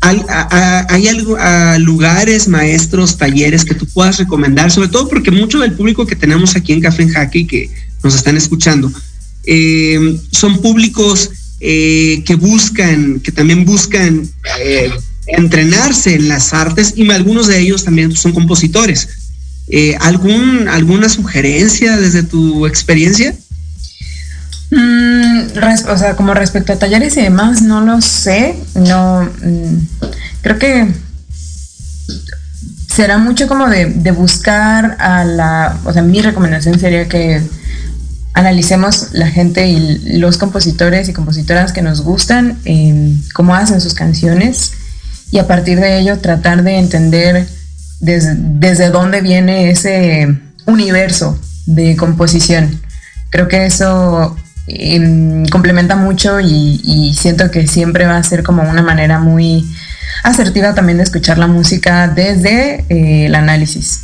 ¿Hay, 0.00 0.20
hay 0.28 1.08
algo, 1.08 1.38
lugares, 1.78 2.46
maestros, 2.46 3.16
talleres 3.16 3.64
que 3.64 3.74
tú 3.74 3.86
puedas 3.86 4.18
recomendar? 4.18 4.70
Sobre 4.70 4.88
todo 4.88 5.08
porque 5.08 5.30
mucho 5.30 5.60
del 5.60 5.72
público 5.72 6.06
que 6.06 6.14
tenemos 6.14 6.56
aquí 6.56 6.74
en 6.74 6.82
Café 6.82 7.04
en 7.04 7.08
Jaque 7.10 7.46
que 7.46 7.70
nos 8.02 8.14
están 8.14 8.36
escuchando 8.36 8.92
eh, 9.46 10.18
son 10.30 10.60
públicos 10.60 11.30
eh, 11.60 12.22
que 12.26 12.34
buscan, 12.34 13.20
que 13.20 13.32
también 13.32 13.64
buscan 13.64 14.28
entrenarse 15.26 16.14
en 16.14 16.28
las 16.28 16.52
artes 16.52 16.94
y 16.96 17.10
algunos 17.10 17.46
de 17.46 17.60
ellos 17.60 17.84
también 17.84 18.14
son 18.14 18.32
compositores. 18.32 19.08
Eh, 19.68 19.96
¿algún, 20.00 20.68
¿Alguna 20.68 21.08
sugerencia 21.08 21.96
desde 21.96 22.22
tu 22.22 22.66
experiencia? 22.66 23.34
Mm, 24.74 25.88
o 25.88 25.96
sea, 25.96 26.16
como 26.16 26.34
respecto 26.34 26.72
a 26.72 26.76
talleres 26.76 27.16
y 27.16 27.22
demás, 27.22 27.62
no 27.62 27.80
lo 27.80 28.00
sé. 28.00 28.56
No, 28.74 29.22
mm, 29.22 29.76
creo 30.42 30.58
que 30.58 30.92
será 32.92 33.18
mucho 33.18 33.46
como 33.46 33.68
de, 33.68 33.86
buscar 34.12 34.96
a 34.98 35.24
la, 35.24 35.78
o 35.84 35.92
sea, 35.92 36.02
mi 36.02 36.20
recomendación 36.22 36.78
sería 36.78 37.08
que 37.08 37.40
analicemos 38.34 39.10
la 39.12 39.28
gente 39.28 39.68
y 39.68 40.18
los 40.18 40.38
compositores 40.38 41.08
y 41.08 41.12
compositoras 41.12 41.72
que 41.72 41.82
nos 41.82 42.02
gustan, 42.02 42.58
eh, 42.64 43.16
cómo 43.32 43.54
hacen 43.54 43.80
sus 43.80 43.94
canciones 43.94 44.72
y 45.30 45.38
a 45.38 45.46
partir 45.46 45.78
de 45.78 46.00
ello 46.00 46.18
tratar 46.18 46.64
de 46.64 46.78
entender 46.78 47.46
desde, 48.00 48.90
dónde 48.90 49.20
viene 49.20 49.70
ese 49.70 50.36
universo 50.66 51.38
de 51.66 51.94
composición. 51.96 52.80
Creo 53.30 53.46
que 53.46 53.66
eso 53.66 54.36
em, 54.66 55.46
complementa 55.46 55.96
mucho 55.96 56.40
y, 56.40 57.14
siento 57.18 57.50
que 57.50 57.66
siempre 57.66 58.06
va 58.06 58.16
a 58.16 58.22
ser 58.22 58.42
como 58.42 58.62
una 58.62 58.82
manera 58.82 59.18
muy 59.18 59.64
asertiva 60.22 60.74
también 60.74 60.98
de 60.98 61.04
escuchar 61.04 61.38
la 61.38 61.46
música 61.46 62.08
desde 62.08 62.84
eh, 62.88 63.26
el 63.26 63.34
análisis. 63.34 64.00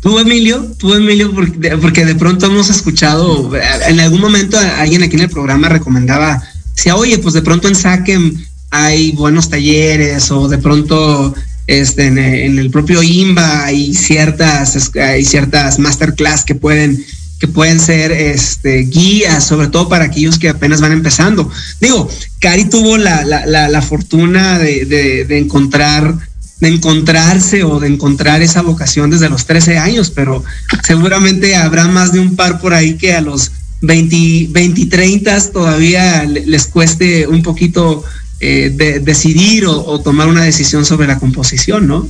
Tú, 0.00 0.18
Emilio, 0.18 0.64
tú, 0.78 0.94
Emilio, 0.94 1.34
porque, 1.80 2.04
de 2.04 2.14
pronto 2.14 2.46
hemos 2.46 2.70
escuchado, 2.70 3.50
en 3.88 3.98
algún 3.98 4.20
momento 4.20 4.56
alguien 4.78 5.02
aquí 5.02 5.16
en 5.16 5.22
el 5.22 5.30
programa 5.30 5.68
recomendaba, 5.68 6.42
si 6.74 6.90
oye, 6.90 7.18
pues 7.18 7.34
de 7.34 7.42
pronto 7.42 7.66
en 7.66 7.74
Saquem 7.74 8.36
hay 8.70 9.12
buenos 9.12 9.48
talleres 9.48 10.30
o 10.30 10.48
de 10.48 10.58
pronto 10.58 11.34
este, 11.66 12.06
en, 12.06 12.18
el 12.18 12.70
propio 12.70 13.02
IMBA 13.02 13.64
hay 13.64 13.94
ciertas, 13.94 14.92
hay 14.94 15.24
ciertas 15.24 15.78
masterclass 15.78 16.44
que 16.44 16.54
pueden, 16.54 17.04
que 17.38 17.48
pueden 17.48 17.80
ser 17.80 18.12
este, 18.12 18.78
guías, 18.84 19.46
sobre 19.46 19.68
todo 19.68 19.88
para 19.88 20.06
aquellos 20.06 20.38
que 20.38 20.48
apenas 20.48 20.80
van 20.80 20.92
empezando. 20.92 21.50
Digo, 21.80 22.08
Cari 22.40 22.66
tuvo 22.66 22.96
la, 22.96 23.24
la, 23.24 23.68
la, 23.68 23.82
fortuna 23.82 24.58
de, 24.58 24.86
de, 25.26 25.38
encontrar 25.38 26.16
de 26.60 26.68
encontrarse 26.68 27.64
o 27.64 27.78
de 27.78 27.88
encontrar 27.88 28.40
esa 28.40 28.62
vocación 28.62 29.10
desde 29.10 29.28
los 29.28 29.44
13 29.44 29.76
años, 29.76 30.10
pero 30.10 30.42
seguramente 30.82 31.54
habrá 31.54 31.86
más 31.86 32.12
de 32.12 32.20
un 32.20 32.34
par 32.34 32.60
por 32.60 32.72
ahí 32.72 32.96
que 32.96 33.14
a 33.14 33.20
los 33.20 33.52
20, 33.82 34.48
20 34.52 34.86
30 34.86 35.52
todavía 35.52 36.24
les 36.24 36.66
cueste 36.66 37.26
un 37.26 37.42
poquito 37.42 38.02
eh, 38.40 38.70
de, 38.74 39.00
decidir 39.00 39.66
o, 39.66 40.00
tomar 40.00 40.28
una 40.28 40.44
decisión 40.44 40.84
sobre 40.84 41.06
la 41.06 41.18
composición, 41.18 41.86
¿no? 41.86 42.08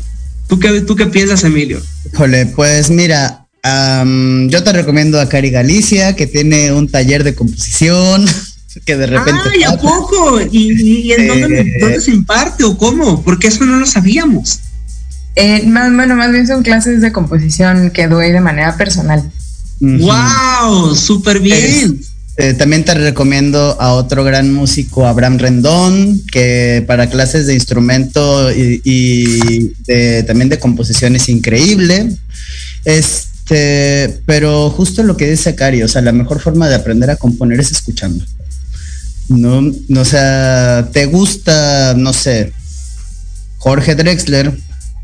¿Tú 0.48 0.60
qué, 0.60 0.80
tú 0.80 0.94
qué 0.94 1.06
piensas, 1.06 1.42
Emilio? 1.42 1.80
Híjole, 2.12 2.46
pues 2.46 2.90
mira, 2.90 3.45
yo 4.48 4.62
te 4.62 4.72
recomiendo 4.72 5.20
a 5.20 5.28
Cari 5.28 5.50
Galicia, 5.50 6.16
que 6.16 6.26
tiene 6.26 6.72
un 6.72 6.88
taller 6.88 7.24
de 7.24 7.34
composición, 7.34 8.26
que 8.84 8.96
de 8.96 9.06
repente... 9.06 9.40
¡Ay, 9.52 9.62
a 9.64 9.76
poco! 9.76 10.40
¿Y, 10.50 11.12
en 11.12 11.20
eh, 11.20 11.78
dónde, 11.80 12.00
se 12.00 12.10
imparte 12.10 12.64
o 12.64 12.76
cómo? 12.76 13.22
Porque 13.22 13.48
eso 13.48 13.64
no 13.64 13.78
lo 13.78 13.86
sabíamos. 13.86 14.60
Eh, 15.34 15.66
más, 15.66 15.92
bueno, 15.94 16.16
más 16.16 16.32
bien 16.32 16.46
son 16.46 16.62
clases 16.62 17.00
de 17.00 17.12
composición 17.12 17.90
que 17.90 18.08
doy 18.08 18.32
de 18.32 18.40
manera 18.40 18.76
personal. 18.76 19.30
¡Wow! 19.80 20.94
¡Súper 20.94 21.40
bien! 21.40 22.00
Eh, 22.38 22.52
también 22.52 22.84
te 22.84 22.94
recomiendo 22.94 23.80
a 23.80 23.92
otro 23.94 24.22
gran 24.22 24.52
músico, 24.52 25.06
Abraham 25.06 25.38
Rendón, 25.38 26.20
que 26.30 26.84
para 26.86 27.08
clases 27.08 27.46
de 27.46 27.54
instrumento 27.54 28.50
y, 28.52 29.72
también 30.26 30.48
de 30.50 30.58
composición 30.58 31.16
es 31.16 31.28
increíble. 31.28 32.10
Este, 33.48 34.22
pero 34.26 34.70
justo 34.70 35.04
lo 35.04 35.16
que 35.16 35.30
dice 35.30 35.54
Cari, 35.54 35.84
o 35.84 35.88
sea, 35.88 36.02
la 36.02 36.10
mejor 36.10 36.40
forma 36.40 36.68
de 36.68 36.74
aprender 36.74 37.10
a 37.10 37.16
componer 37.16 37.60
es 37.60 37.70
escuchando. 37.70 38.24
No, 39.28 39.72
o 40.00 40.04
sea, 40.04 40.88
te 40.92 41.06
gusta, 41.06 41.94
no 41.96 42.12
sé, 42.12 42.52
Jorge 43.58 43.94
Drexler, 43.94 44.52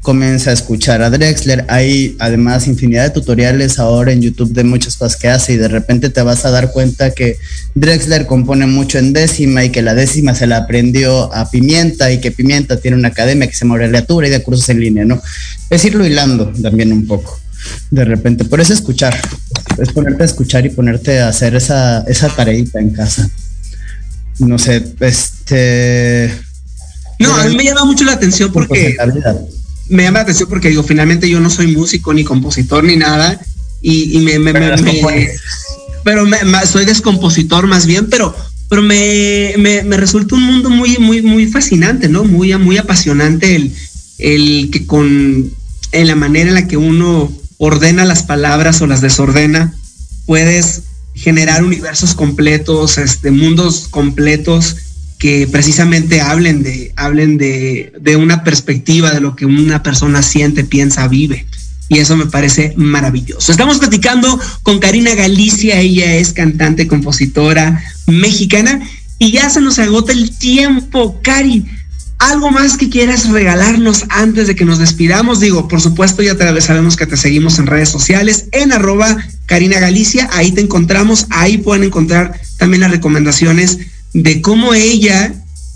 comienza 0.00 0.50
a 0.50 0.54
escuchar 0.54 1.02
a 1.02 1.10
Drexler. 1.10 1.64
Hay 1.68 2.16
además 2.18 2.66
infinidad 2.66 3.04
de 3.04 3.10
tutoriales 3.10 3.78
ahora 3.78 4.10
en 4.10 4.22
YouTube 4.22 4.52
de 4.52 4.64
muchas 4.64 4.96
cosas 4.96 5.16
que 5.16 5.28
hace 5.28 5.52
y 5.52 5.56
de 5.56 5.68
repente 5.68 6.10
te 6.10 6.22
vas 6.22 6.44
a 6.44 6.50
dar 6.50 6.72
cuenta 6.72 7.12
que 7.12 7.36
Drexler 7.76 8.26
compone 8.26 8.66
mucho 8.66 8.98
en 8.98 9.12
décima 9.12 9.64
y 9.64 9.70
que 9.70 9.82
la 9.82 9.94
décima 9.94 10.34
se 10.34 10.48
la 10.48 10.56
aprendió 10.56 11.32
a 11.32 11.48
Pimienta 11.48 12.10
y 12.10 12.18
que 12.18 12.32
Pimienta 12.32 12.80
tiene 12.80 12.96
una 12.96 13.08
academia 13.08 13.46
que 13.46 13.54
se 13.54 13.60
llama 13.60 13.76
Oreleatura 13.76 14.26
y 14.26 14.30
de 14.30 14.42
cursos 14.42 14.68
en 14.68 14.80
línea, 14.80 15.04
¿no? 15.04 15.22
Es 15.70 15.84
irlo 15.84 16.04
hilando 16.04 16.52
también 16.60 16.92
un 16.92 17.06
poco. 17.06 17.41
De 17.90 18.04
repente, 18.04 18.44
por 18.44 18.60
eso 18.60 18.72
escuchar, 18.72 19.18
es 19.78 19.92
ponerte 19.92 20.22
a 20.22 20.26
escuchar 20.26 20.64
y 20.66 20.70
ponerte 20.70 21.20
a 21.20 21.28
hacer 21.28 21.54
esa, 21.54 22.02
esa 22.02 22.28
tareita 22.28 22.80
en 22.80 22.90
casa. 22.90 23.28
No 24.38 24.58
sé, 24.58 24.82
este... 25.00 26.32
No, 27.18 27.34
a 27.36 27.44
mí 27.44 27.56
me 27.56 27.64
llama 27.64 27.84
mucho 27.84 28.04
la 28.04 28.12
atención 28.12 28.52
porque 28.52 28.96
me 29.88 30.02
llama 30.02 30.18
la 30.18 30.22
atención 30.22 30.48
porque 30.48 30.70
digo, 30.70 30.82
finalmente 30.82 31.28
yo 31.28 31.38
no 31.38 31.50
soy 31.50 31.68
músico 31.68 32.12
ni 32.12 32.24
compositor 32.24 32.82
ni 32.82 32.96
nada 32.96 33.40
y, 33.80 34.18
me, 34.18 34.38
me, 34.38 34.52
pero, 34.52 36.24
me, 36.24 36.38
pero 36.38 36.66
soy 36.66 36.84
descompositor 36.84 37.66
más 37.66 37.86
bien, 37.86 38.08
pero 38.08 38.34
pero 38.72 38.80
me, 38.80 39.54
me, 39.58 39.96
resulta 39.98 40.34
un 40.34 40.44
mundo 40.44 40.70
muy, 40.70 40.96
muy, 40.96 41.20
muy 41.20 41.46
fascinante, 41.46 42.08
¿no? 42.08 42.24
Muy, 42.24 42.56
muy 42.56 42.78
apasionante 42.78 43.54
el, 43.54 43.70
el 44.16 44.70
que 44.72 44.86
con 44.86 45.52
en 45.92 46.06
la 46.08 46.14
manera 46.14 46.48
en 46.48 46.54
la 46.54 46.66
que 46.66 46.78
uno 46.78 47.30
ordena 47.64 48.04
las 48.04 48.24
palabras 48.24 48.82
o 48.82 48.88
las 48.88 49.00
desordena, 49.00 49.72
puedes 50.26 50.82
generar 51.14 51.62
universos 51.62 52.12
completos, 52.12 52.98
este, 52.98 53.30
mundos 53.30 53.86
completos 53.88 54.76
que 55.20 55.46
precisamente 55.46 56.20
hablen 56.20 56.64
de, 56.64 56.92
hablen 56.96 57.38
de, 57.38 57.92
de 58.00 58.16
una 58.16 58.42
perspectiva 58.42 59.12
de 59.12 59.20
lo 59.20 59.36
que 59.36 59.46
una 59.46 59.84
persona 59.84 60.24
siente, 60.24 60.64
piensa, 60.64 61.06
vive 61.06 61.46
y 61.88 61.98
eso 62.00 62.16
me 62.16 62.26
parece 62.26 62.74
maravilloso. 62.76 63.52
Estamos 63.52 63.78
platicando 63.78 64.40
con 64.64 64.80
Karina 64.80 65.14
Galicia, 65.14 65.78
ella 65.78 66.16
es 66.16 66.32
cantante, 66.32 66.88
compositora 66.88 67.80
mexicana 68.08 68.80
y 69.20 69.30
ya 69.30 69.48
se 69.50 69.60
nos 69.60 69.78
agota 69.78 70.10
el 70.10 70.36
tiempo, 70.36 71.20
Cari. 71.22 71.64
¿Algo 72.22 72.52
más 72.52 72.76
que 72.76 72.88
quieras 72.88 73.30
regalarnos 73.30 74.04
antes 74.08 74.46
de 74.46 74.54
que 74.54 74.64
nos 74.64 74.78
despidamos? 74.78 75.40
Digo, 75.40 75.66
por 75.66 75.80
supuesto, 75.80 76.22
ya 76.22 76.36
te 76.36 76.60
sabemos 76.60 76.94
que 76.94 77.04
te 77.04 77.16
seguimos 77.16 77.58
en 77.58 77.66
redes 77.66 77.88
sociales, 77.88 78.46
en 78.52 78.70
arroba 78.72 79.16
Karina 79.46 79.80
Galicia, 79.80 80.30
ahí 80.32 80.52
te 80.52 80.60
encontramos, 80.60 81.26
ahí 81.30 81.58
pueden 81.58 81.82
encontrar 81.82 82.40
también 82.58 82.82
las 82.82 82.92
recomendaciones 82.92 83.78
de 84.14 84.40
cómo 84.40 84.72
ella 84.72 85.34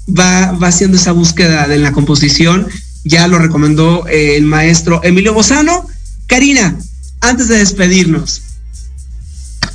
va, 0.08 0.52
va 0.52 0.68
haciendo 0.68 0.96
esa 0.96 1.10
búsqueda 1.10 1.66
de 1.66 1.78
la 1.78 1.90
composición. 1.90 2.68
Ya 3.02 3.26
lo 3.26 3.40
recomendó 3.40 4.06
eh, 4.06 4.36
el 4.36 4.44
maestro 4.44 5.00
Emilio 5.02 5.34
Bozano. 5.34 5.88
Karina, 6.28 6.76
antes 7.22 7.48
de 7.48 7.58
despedirnos, 7.58 8.42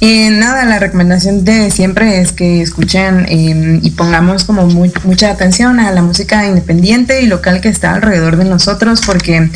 Eh, 0.03 0.31
nada, 0.31 0.65
la 0.65 0.79
recomendación 0.79 1.45
de 1.45 1.69
siempre 1.69 2.21
es 2.21 2.31
que 2.31 2.63
escuchen 2.63 3.27
em, 3.29 3.79
y 3.83 3.91
pongamos 3.91 4.45
como 4.45 4.65
mucha 4.65 5.29
atención 5.29 5.79
a 5.79 5.91
la 5.91 6.01
música 6.01 6.47
independiente 6.47 7.21
y 7.21 7.27
local 7.27 7.61
que 7.61 7.69
está 7.69 7.93
alrededor 7.93 8.35
de 8.35 8.45
nosotros 8.45 9.01
porque 9.05 9.51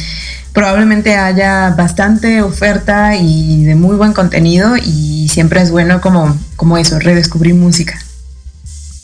probablemente 0.53 1.15
haya 1.15 1.71
bastante 1.71 2.43
oferta 2.43 3.15
y 3.17 3.63
de 3.63 3.73
muy 3.73 3.95
buen 3.95 4.13
contenido 4.13 4.77
y 4.77 5.29
siempre 5.29 5.63
es 5.63 5.71
bueno 5.71 5.99
como, 5.99 6.37
como 6.55 6.77
eso, 6.77 6.99
redescubrir 6.99 7.55
música. 7.55 7.99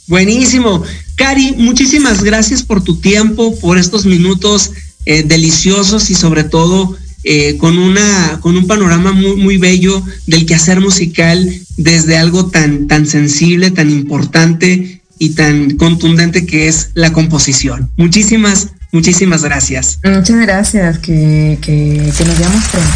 Buenísimo. 0.06 0.84
Cari, 1.16 1.56
muchísimas 1.58 2.24
gracias 2.24 2.62
por 2.62 2.84
tu 2.84 2.98
tiempo, 2.98 3.58
por 3.60 3.80
estos 3.80 4.06
minutos 4.06 4.74
eh, 5.08 5.24
deliciosos 5.24 6.12
y 6.12 6.14
sobre 6.14 6.44
todo 6.44 6.96
eh, 7.24 7.58
con, 7.58 7.78
una, 7.78 8.40
con 8.42 8.58
un 8.58 8.66
panorama 8.68 9.12
muy, 9.12 9.36
muy 9.36 9.58
bello 9.58 10.04
del 10.28 10.46
quehacer 10.46 10.82
musical 10.82 11.52
desde 11.78 12.18
algo 12.18 12.48
tan, 12.48 12.88
tan 12.88 13.06
sensible, 13.06 13.72
tan 13.72 13.90
importante 13.92 15.02
y 15.20 15.30
tan 15.30 15.78
contundente 15.78 16.48
que 16.48 16.68
es 16.68 16.90
la 16.96 17.14
composición. 17.14 17.92
Muchísimas, 17.96 18.70
muchísimas 18.92 19.44
gracias. 19.44 20.00
Muchas 20.04 20.40
gracias, 20.40 20.98
que, 20.98 21.60
que, 21.62 22.12
que 22.18 22.26
nos 22.26 22.40
veamos 22.40 22.64
pronto. 22.72 22.90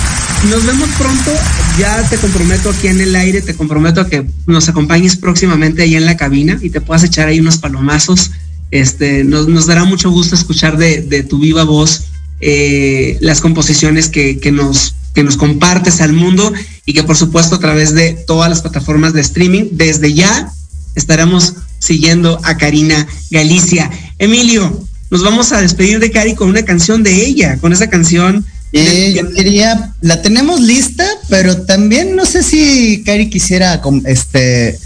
Nos 0.49 0.65
vemos 0.65 0.89
pronto, 0.97 1.31
ya 1.79 2.01
te 2.09 2.17
comprometo 2.17 2.71
aquí 2.71 2.87
en 2.87 2.99
el 2.99 3.15
aire, 3.15 3.41
te 3.41 3.53
comprometo 3.53 4.01
a 4.01 4.09
que 4.09 4.25
nos 4.47 4.67
acompañes 4.69 5.15
próximamente 5.17 5.83
ahí 5.83 5.95
en 5.95 6.05
la 6.05 6.17
cabina 6.17 6.57
y 6.61 6.71
te 6.71 6.81
puedas 6.81 7.03
echar 7.03 7.27
ahí 7.27 7.39
unos 7.39 7.57
palomazos. 7.57 8.31
Este, 8.71 9.23
nos, 9.23 9.47
nos 9.47 9.67
dará 9.67 9.85
mucho 9.85 10.09
gusto 10.09 10.33
escuchar 10.33 10.77
de, 10.77 11.01
de 11.01 11.21
tu 11.21 11.37
viva 11.37 11.63
voz 11.63 12.05
eh, 12.47 13.17
las 13.21 13.41
composiciones 13.41 14.07
que, 14.07 14.39
nos, 14.53 14.93
que 15.15 15.23
nos 15.23 15.35
compartes 15.35 15.99
al 15.99 16.13
mundo 16.13 16.53
y 16.85 16.93
que 16.93 17.01
por 17.01 17.17
supuesto 17.17 17.55
a 17.55 17.59
través 17.59 17.95
de 17.95 18.13
todas 18.13 18.51
las 18.51 18.61
plataformas 18.61 19.13
de 19.13 19.21
streaming, 19.21 19.69
desde 19.71 20.13
ya 20.13 20.51
estaremos 20.93 21.55
siguiendo 21.79 22.39
a 22.43 22.55
Karina 22.55 23.07
Galicia. 23.31 23.89
Emilio, 24.19 24.87
nos 25.09 25.23
vamos 25.23 25.53
a 25.53 25.61
despedir 25.61 25.97
de 25.97 26.11
Cari 26.11 26.35
con 26.35 26.49
una 26.49 26.61
canción 26.61 27.01
de 27.01 27.25
ella, 27.25 27.57
con 27.57 27.73
esa 27.73 27.89
canción. 27.89 28.45
Eh, 28.73 29.15
yo 29.17 29.31
quería, 29.33 29.95
la 30.01 30.21
tenemos 30.21 30.61
lista, 30.61 31.03
pero 31.29 31.63
también 31.63 32.15
no 32.15 32.27
sé 32.27 32.43
si 32.43 33.01
Cari 33.03 33.31
quisiera 33.31 33.81
este 34.05 34.77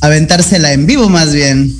aventársela 0.00 0.72
en 0.72 0.86
vivo 0.86 1.08
más 1.08 1.34
bien. 1.34 1.74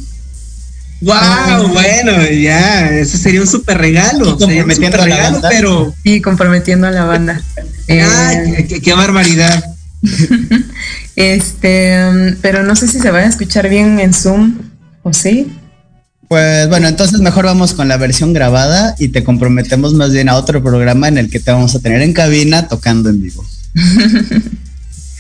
Wow, 1.00 1.68
bueno, 1.72 2.26
ya, 2.30 2.90
ese 2.90 3.18
sería 3.18 3.40
un 3.40 3.46
súper 3.46 3.78
regalo. 3.78 4.36
Comprometiendo 4.36 4.96
regalo, 4.96 5.40
pero. 5.48 5.94
Sí, 6.02 6.20
comprometiendo 6.20 6.86
a 6.88 6.90
la 6.90 7.04
banda. 7.04 7.40
eh, 7.86 8.80
qué, 8.82 8.92
barbaridad. 8.94 9.64
este, 11.16 12.36
pero 12.42 12.62
no 12.64 12.74
sé 12.74 12.88
si 12.88 12.98
se 12.98 13.10
va 13.10 13.18
a 13.18 13.26
escuchar 13.26 13.68
bien 13.68 14.00
en 14.00 14.12
Zoom, 14.12 14.58
¿o 15.02 15.12
sí? 15.12 15.52
Pues 16.28 16.68
bueno, 16.68 16.88
entonces 16.88 17.20
mejor 17.20 17.46
vamos 17.46 17.72
con 17.72 17.88
la 17.88 17.96
versión 17.96 18.32
grabada 18.32 18.94
y 18.98 19.08
te 19.08 19.24
comprometemos 19.24 19.94
más 19.94 20.12
bien 20.12 20.28
a 20.28 20.36
otro 20.36 20.62
programa 20.62 21.08
en 21.08 21.16
el 21.16 21.30
que 21.30 21.40
te 21.40 21.50
vamos 21.50 21.74
a 21.74 21.80
tener 21.80 22.02
en 22.02 22.12
cabina 22.12 22.68
tocando 22.68 23.08
en 23.08 23.22
vivo. 23.22 23.44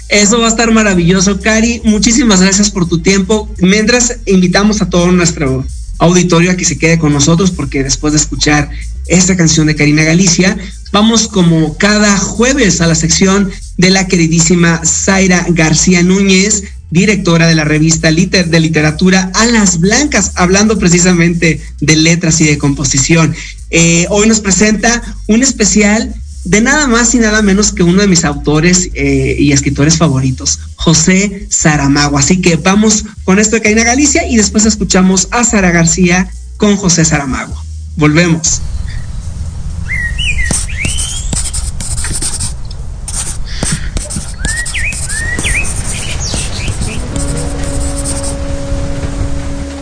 Eso 0.08 0.40
va 0.40 0.46
a 0.46 0.50
estar 0.50 0.70
maravilloso, 0.72 1.38
Cari. 1.40 1.82
Muchísimas 1.84 2.40
gracias 2.40 2.70
por 2.70 2.88
tu 2.88 3.00
tiempo. 3.00 3.48
Mientras 3.58 4.16
invitamos 4.24 4.80
a 4.80 4.88
todo 4.88 5.12
nuestro 5.12 5.66
auditorio 5.98 6.50
a 6.50 6.56
que 6.56 6.64
se 6.64 6.78
quede 6.78 6.98
con 6.98 7.12
nosotros, 7.12 7.50
porque 7.50 7.84
después 7.84 8.14
de 8.14 8.18
escuchar 8.18 8.70
esta 9.06 9.36
canción 9.36 9.66
de 9.66 9.74
Karina 9.74 10.04
Galicia, 10.04 10.56
vamos 10.92 11.28
como 11.28 11.76
cada 11.76 12.16
jueves 12.16 12.80
a 12.80 12.86
la 12.86 12.94
sección 12.94 13.50
de 13.76 13.90
la 13.90 14.06
queridísima 14.06 14.80
Zaira 14.84 15.44
García 15.50 16.02
Núñez, 16.02 16.64
directora 16.90 17.46
de 17.46 17.54
la 17.54 17.64
revista 17.64 18.10
Liter 18.10 18.48
de 18.48 18.60
Literatura 18.60 19.30
Alas 19.34 19.78
Blancas, 19.78 20.32
hablando 20.36 20.78
precisamente 20.78 21.60
de 21.80 21.96
letras 21.96 22.40
y 22.40 22.46
de 22.46 22.56
composición. 22.56 23.34
Eh, 23.70 24.06
hoy 24.08 24.26
nos 24.26 24.40
presenta 24.40 25.02
un 25.26 25.42
especial 25.42 26.14
de 26.44 26.60
nada 26.60 26.86
más 26.86 27.14
y 27.14 27.18
nada 27.18 27.42
menos 27.42 27.72
que 27.72 27.82
uno 27.82 28.00
de 28.00 28.08
mis 28.08 28.24
autores 28.24 28.90
eh, 28.94 29.36
y 29.38 29.52
escritores 29.52 29.98
favoritos, 29.98 30.58
José 30.76 31.46
Saramago. 31.50 32.18
Así 32.18 32.40
que 32.40 32.56
vamos 32.56 33.04
con 33.24 33.38
esto 33.38 33.56
de 33.56 33.62
Caína 33.62 33.84
Galicia 33.84 34.26
y 34.26 34.36
después 34.36 34.64
escuchamos 34.64 35.28
a 35.30 35.44
Sara 35.44 35.70
García 35.70 36.30
con 36.56 36.76
José 36.76 37.04
Saramago. 37.04 37.54
Volvemos. 37.96 38.62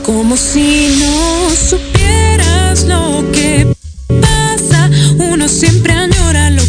Como 0.03 0.37
si 0.37 0.97
no 1.01 1.51
supieras 1.51 2.85
lo 2.85 3.25
que 3.33 3.77
uno 5.33 5.49
siempre 5.49 5.97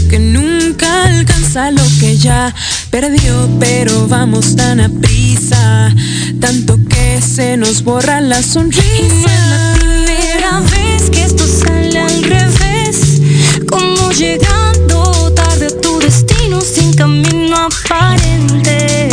que 0.09 0.19
nunca 0.19 1.05
alcanza 1.05 1.71
lo 1.71 1.83
que 1.99 2.17
ya 2.17 2.53
perdió, 2.89 3.49
pero 3.59 4.07
vamos 4.07 4.55
tan 4.55 4.79
a 4.79 4.89
prisa, 4.89 5.93
tanto 6.39 6.77
que 6.87 7.21
se 7.21 7.57
nos 7.57 7.83
borra 7.83 8.21
la 8.21 8.41
sonrisa. 8.41 8.85
Y 8.97 9.05
es 9.05 9.23
la 9.23 9.75
primera 9.79 10.59
vez 10.61 11.09
que 11.09 11.23
esto 11.23 11.45
sale 11.45 11.99
al 11.99 12.23
revés, 12.23 13.21
como 13.69 14.11
llegando 14.11 15.33
tarde 15.35 15.67
a 15.67 15.81
tu 15.81 15.99
destino 15.99 16.61
sin 16.61 16.93
camino 16.93 17.57
aparente. 17.57 19.09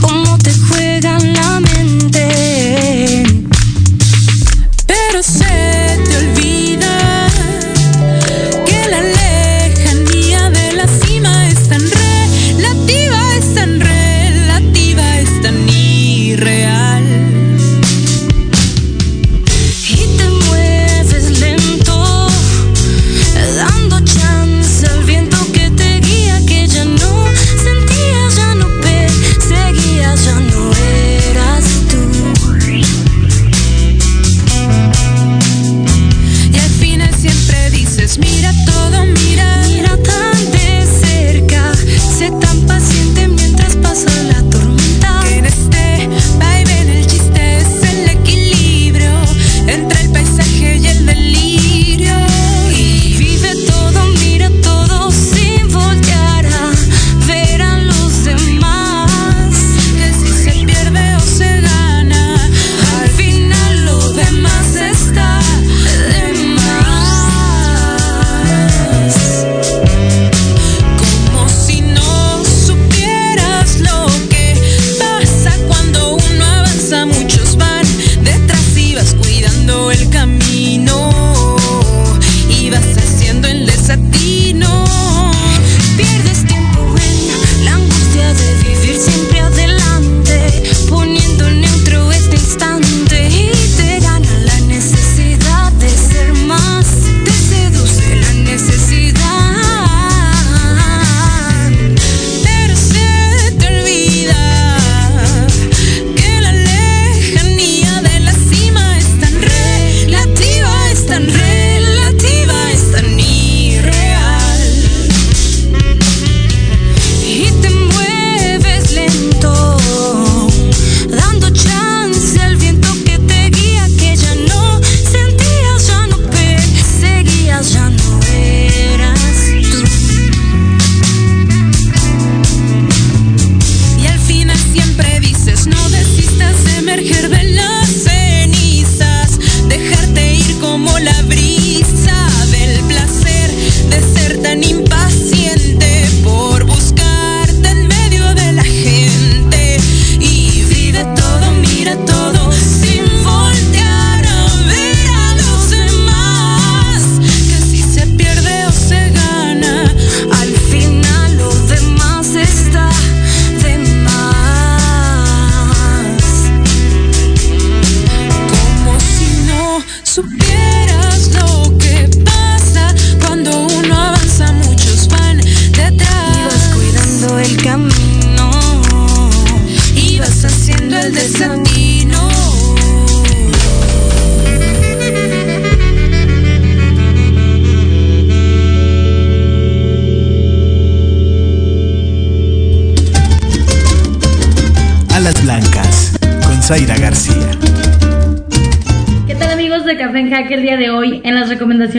Como 0.00 0.36
te 0.38 0.49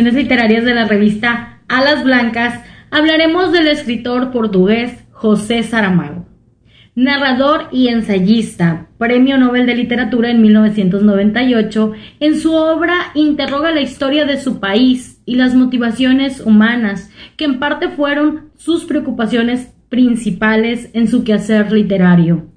literarias 0.10 0.66
de 0.66 0.74
la 0.74 0.86
revista 0.86 1.60
Alas 1.68 2.04
Blancas 2.04 2.60
hablaremos 2.90 3.52
del 3.52 3.68
escritor 3.68 4.32
portugués 4.32 5.06
José 5.12 5.62
Saramago. 5.64 6.26
Narrador 6.96 7.68
y 7.72 7.88
ensayista, 7.88 8.88
Premio 8.98 9.38
Nobel 9.38 9.66
de 9.66 9.76
Literatura 9.76 10.30
en 10.30 10.42
1998, 10.42 11.94
en 12.20 12.36
su 12.38 12.54
obra 12.54 12.96
interroga 13.14 13.72
la 13.72 13.82
historia 13.82 14.26
de 14.26 14.38
su 14.38 14.60
país 14.60 15.22
y 15.26 15.36
las 15.36 15.56
motivaciones 15.56 16.42
humanas, 16.42 17.10
que 17.38 17.46
en 17.46 17.60
parte 17.60 17.90
fueron 17.90 18.50
sus 18.58 18.84
preocupaciones 18.84 19.74
principales 19.88 20.90
en 20.94 21.08
su 21.08 21.24
quehacer 21.24 21.72
literario. 21.72 22.48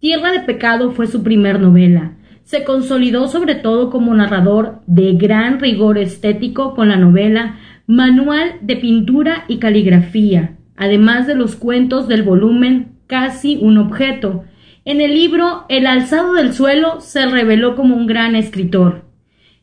Tierra 0.00 0.32
de 0.32 0.40
Pecado 0.40 0.90
fue 0.92 1.06
su 1.06 1.22
primer 1.22 1.60
novela. 1.60 2.13
Se 2.44 2.62
consolidó 2.62 3.26
sobre 3.28 3.54
todo 3.54 3.90
como 3.90 4.14
narrador 4.14 4.80
de 4.86 5.14
gran 5.14 5.60
rigor 5.60 5.96
estético 5.96 6.74
con 6.74 6.90
la 6.90 6.96
novela 6.96 7.56
Manual 7.86 8.56
de 8.60 8.76
Pintura 8.76 9.44
y 9.48 9.58
Caligrafía, 9.58 10.56
además 10.76 11.26
de 11.26 11.34
los 11.34 11.56
cuentos 11.56 12.06
del 12.06 12.22
volumen 12.22 12.92
Casi 13.06 13.58
un 13.60 13.76
objeto. 13.78 14.44
En 14.84 15.00
el 15.00 15.14
libro 15.14 15.64
El 15.68 15.86
alzado 15.86 16.34
del 16.34 16.52
suelo 16.52 17.00
se 17.00 17.26
reveló 17.26 17.76
como 17.76 17.96
un 17.96 18.06
gran 18.06 18.34
escritor. 18.34 19.04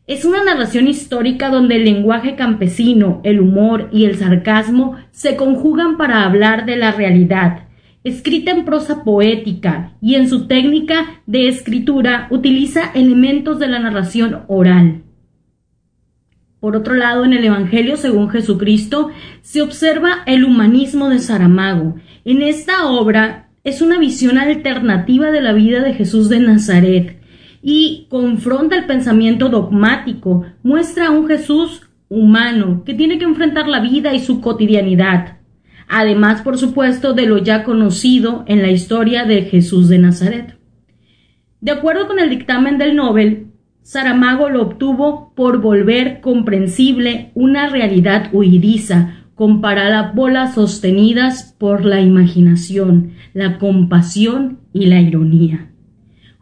Es 0.07 0.25
una 0.25 0.43
narración 0.43 0.87
histórica 0.87 1.49
donde 1.49 1.75
el 1.75 1.85
lenguaje 1.85 2.35
campesino, 2.35 3.21
el 3.23 3.39
humor 3.39 3.89
y 3.91 4.05
el 4.05 4.15
sarcasmo 4.15 4.95
se 5.11 5.35
conjugan 5.35 5.97
para 5.97 6.23
hablar 6.23 6.65
de 6.65 6.75
la 6.75 6.91
realidad, 6.91 7.65
escrita 8.03 8.51
en 8.51 8.65
prosa 8.65 9.03
poética 9.03 9.93
y 10.01 10.15
en 10.15 10.27
su 10.27 10.47
técnica 10.47 11.21
de 11.27 11.47
escritura 11.47 12.27
utiliza 12.31 12.91
elementos 12.93 13.59
de 13.59 13.67
la 13.67 13.79
narración 13.79 14.41
oral. 14.47 15.03
Por 16.59 16.75
otro 16.75 16.93
lado, 16.95 17.25
en 17.25 17.33
el 17.33 17.43
Evangelio 17.43 17.97
según 17.97 18.29
Jesucristo 18.29 19.09
se 19.41 19.61
observa 19.61 20.23
el 20.25 20.45
humanismo 20.45 21.09
de 21.09 21.19
Saramago. 21.19 21.95
En 22.23 22.41
esta 22.41 22.87
obra 22.87 23.49
es 23.63 23.81
una 23.81 23.97
visión 23.97 24.37
alternativa 24.37 25.31
de 25.31 25.41
la 25.41 25.53
vida 25.53 25.81
de 25.81 25.93
Jesús 25.93 26.29
de 26.29 26.39
Nazaret 26.39 27.19
y 27.63 28.07
confronta 28.09 28.75
el 28.75 28.85
pensamiento 28.85 29.49
dogmático, 29.49 30.45
muestra 30.63 31.07
a 31.07 31.11
un 31.11 31.27
Jesús 31.27 31.87
humano 32.09 32.83
que 32.83 32.95
tiene 32.95 33.17
que 33.17 33.25
enfrentar 33.25 33.67
la 33.67 33.79
vida 33.79 34.13
y 34.13 34.19
su 34.19 34.41
cotidianidad 34.41 35.40
además 35.91 36.41
por 36.41 36.57
supuesto 36.57 37.13
de 37.13 37.25
lo 37.25 37.37
ya 37.37 37.63
conocido 37.63 38.43
en 38.47 38.61
la 38.61 38.71
historia 38.71 39.25
de 39.25 39.43
Jesús 39.43 39.89
de 39.89 39.99
Nazaret. 39.99 40.57
De 41.59 41.71
acuerdo 41.71 42.07
con 42.07 42.17
el 42.17 42.29
dictamen 42.29 42.77
del 42.77 42.95
Nobel, 42.95 43.47
Saramago 43.83 44.49
lo 44.49 44.61
obtuvo 44.61 45.33
por 45.35 45.59
volver 45.59 46.21
comprensible 46.21 47.31
una 47.33 47.67
realidad 47.67 48.29
huidiza 48.31 49.25
con 49.35 49.59
parábolas 49.59 50.55
sostenidas 50.55 51.55
por 51.57 51.83
la 51.83 51.99
imaginación, 51.99 53.11
la 53.33 53.57
compasión 53.57 54.59
y 54.71 54.85
la 54.85 55.01
ironía. 55.01 55.70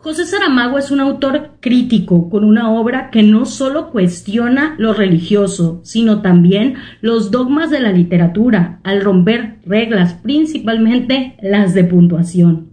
José 0.02 0.26
Saramago 0.26 0.78
es 0.78 0.92
un 0.92 1.02
autor 1.02 1.58
crítico 1.60 2.30
con 2.30 2.46
una 2.46 2.72
obra 2.72 3.10
que 3.12 3.22
no 3.22 3.46
solo 3.46 3.90
cuestiona 3.90 4.76
lo 4.78 4.94
religioso, 4.94 5.82
sino 5.84 6.22
también 6.22 6.76
los 7.02 7.32
dogmas 7.32 7.70
de 7.70 7.82
la 7.82 7.92
literatura, 7.92 8.80
al 8.86 9.02
romper 9.02 9.58
reglas, 9.66 10.14
principalmente 10.14 11.36
las 11.42 11.74
de 11.74 11.84
puntuación. 11.84 12.70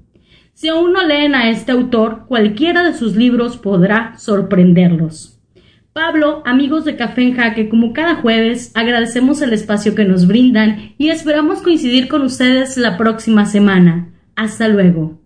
Si 0.55 0.68
aún 0.68 0.93
no 0.93 1.05
leen 1.05 1.35
a 1.35 1.51
este 1.51 1.72
autor, 1.72 2.27
cualquiera 2.29 2.85
de 2.85 2.95
sus 2.95 3.16
libros 3.16 3.57
podrá 3.57 4.16
sorprenderlos. 4.18 5.41
Pablo, 5.93 6.45
amigos 6.47 6.85
de 6.85 6.95
Café 6.95 7.22
en 7.22 7.35
Jaque, 7.35 7.68
como 7.68 7.93
cada 7.93 8.14
jueves, 8.14 8.70
agradecemos 8.77 9.43
el 9.43 9.53
espacio 9.53 9.97
que 9.97 10.05
nos 10.05 10.29
brindan 10.29 10.95
y 10.97 11.09
esperamos 11.09 11.61
coincidir 11.61 12.07
con 12.07 12.22
ustedes 12.22 12.77
la 12.77 12.97
próxima 12.97 13.47
semana. 13.47 14.12
Hasta 14.37 14.68
luego. 14.68 15.26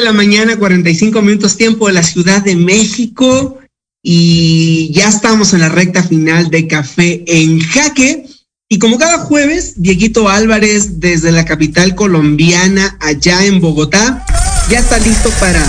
De 0.00 0.06
la 0.06 0.12
mañana, 0.14 0.56
45 0.56 1.20
minutos 1.20 1.58
tiempo 1.58 1.86
de 1.86 1.92
la 1.92 2.02
Ciudad 2.02 2.42
de 2.42 2.56
México 2.56 3.58
y 4.02 4.90
ya 4.94 5.08
estamos 5.08 5.52
en 5.52 5.60
la 5.60 5.68
recta 5.68 6.02
final 6.02 6.48
de 6.48 6.66
Café 6.66 7.22
en 7.26 7.60
Jaque. 7.60 8.26
Y 8.70 8.78
como 8.78 8.96
cada 8.96 9.18
jueves, 9.18 9.74
Dieguito 9.76 10.30
Álvarez 10.30 11.00
desde 11.00 11.32
la 11.32 11.44
capital 11.44 11.94
colombiana, 11.94 12.96
allá 13.00 13.44
en 13.44 13.60
Bogotá, 13.60 14.24
ya 14.70 14.78
está 14.78 14.98
listo 14.98 15.28
para 15.38 15.62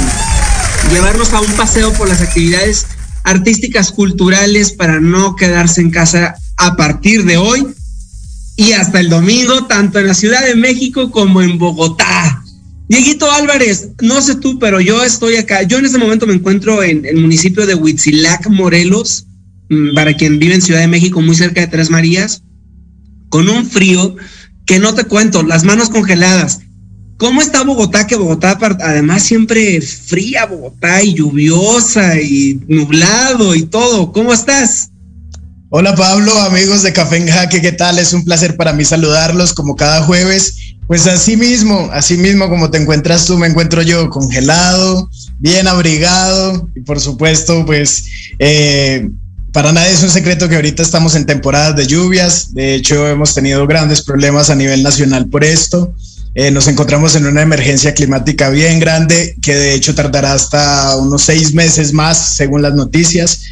llevarnos 0.94 1.34
a 1.34 1.42
un 1.42 1.52
paseo 1.54 1.92
por 1.94 2.08
las 2.08 2.22
actividades 2.22 2.86
artísticas 3.24 3.92
culturales 3.92 4.72
para 4.72 5.02
no 5.02 5.36
quedarse 5.36 5.82
en 5.82 5.92
casa 5.92 6.36
a 6.56 6.78
partir 6.78 7.26
de 7.26 7.36
hoy 7.36 7.68
y 8.56 8.72
hasta 8.74 9.02
el 9.02 9.10
domingo, 9.10 9.66
tanto 9.66 10.00
en 10.00 10.08
la 10.08 10.14
Ciudad 10.14 10.46
de 10.46 10.56
México 10.56 11.12
como 11.12 11.42
en 11.42 11.58
Bogotá. 11.58 12.42
Dieguito 12.92 13.32
Álvarez, 13.32 13.88
no 14.02 14.22
sé 14.22 14.36
tú, 14.36 14.60
pero 14.60 14.82
yo 14.82 15.02
estoy 15.02 15.38
acá. 15.38 15.64
Yo 15.64 15.78
en 15.78 15.86
este 15.86 15.98
momento 15.98 16.28
me 16.28 16.34
encuentro 16.34 16.84
en 16.84 17.06
el 17.06 17.22
municipio 17.22 17.66
de 17.66 17.74
Huitzilac, 17.74 18.50
Morelos, 18.50 19.28
mm, 19.70 19.96
para 19.96 20.14
quien 20.14 20.40
vive 20.40 20.56
en 20.56 20.62
Ciudad 20.62 20.82
de 20.82 20.90
México, 20.90 21.22
muy 21.22 21.38
cerca 21.38 21.62
de 21.62 21.68
Tres 21.68 21.90
Marías, 21.90 22.44
con 23.30 23.48
un 23.48 23.66
frío 23.66 24.18
que 24.66 24.80
no 24.80 24.94
te 24.94 25.06
cuento, 25.06 25.42
las 25.42 25.64
manos 25.64 25.90
congeladas. 25.90 26.60
¿Cómo 27.16 27.42
está 27.42 27.64
Bogotá? 27.64 28.08
Que 28.08 28.18
Bogotá, 28.18 28.58
además, 28.82 29.24
siempre 29.24 29.80
fría, 29.80 30.46
Bogotá, 30.46 31.02
y 31.02 31.14
lluviosa, 31.14 32.20
y 32.20 32.60
nublado, 32.68 33.56
y 33.56 33.68
todo. 33.68 34.12
¿Cómo 34.12 34.34
estás? 34.34 34.90
Hola 35.70 35.96
Pablo, 35.96 36.38
amigos 36.42 36.84
de 36.84 36.92
Café 36.92 37.16
en 37.16 37.30
Jaque, 37.30 37.62
¿qué 37.62 37.72
tal? 37.72 38.00
Es 38.00 38.12
un 38.12 38.26
placer 38.26 38.58
para 38.58 38.74
mí 38.74 38.84
saludarlos 38.84 39.54
como 39.54 39.78
cada 39.78 40.04
jueves 40.04 40.71
pues 40.92 41.08
así 41.08 41.38
mismo, 41.38 41.90
así 41.94 42.18
mismo 42.18 42.50
como 42.50 42.70
te 42.70 42.78
encuentras 42.78 43.26
tú, 43.26 43.38
me 43.38 43.48
encuentro 43.48 43.82
yo 43.82 44.10
congelado, 44.10 45.10
bien 45.40 45.66
abrigado 45.70 46.68
y 46.76 46.82
por 46.82 47.00
supuesto, 47.00 47.66
pues 47.66 48.10
eh, 48.40 49.10
para 49.54 49.72
nadie 49.72 49.94
es 49.94 50.04
un 50.04 50.10
secreto 50.10 50.50
que 50.50 50.58
ahorita 50.58 50.84
estamos 50.84 51.16
en 51.16 51.26
temporadas 51.26 51.78
de 51.78 51.88
lluvias. 51.88 52.54
De 52.54 52.76
hecho, 52.76 53.08
hemos 53.08 53.34
tenido 53.34 53.66
grandes 53.68 54.02
problemas 54.02 54.50
a 54.50 54.56
nivel 54.56 54.84
nacional 54.84 55.30
por 55.30 55.46
esto. 55.46 55.96
Eh, 56.36 56.52
nos 56.52 56.68
encontramos 56.68 57.16
en 57.16 57.26
una 57.26 57.42
emergencia 57.42 57.94
climática 57.94 58.50
bien 58.50 58.82
grande 58.82 59.38
que 59.42 59.56
de 59.56 59.74
hecho 59.74 59.96
tardará 59.96 60.34
hasta 60.34 60.98
unos 60.98 61.22
seis 61.22 61.54
meses 61.54 61.94
más, 61.94 62.18
según 62.36 62.64
las 62.64 62.74
noticias. 62.74 63.44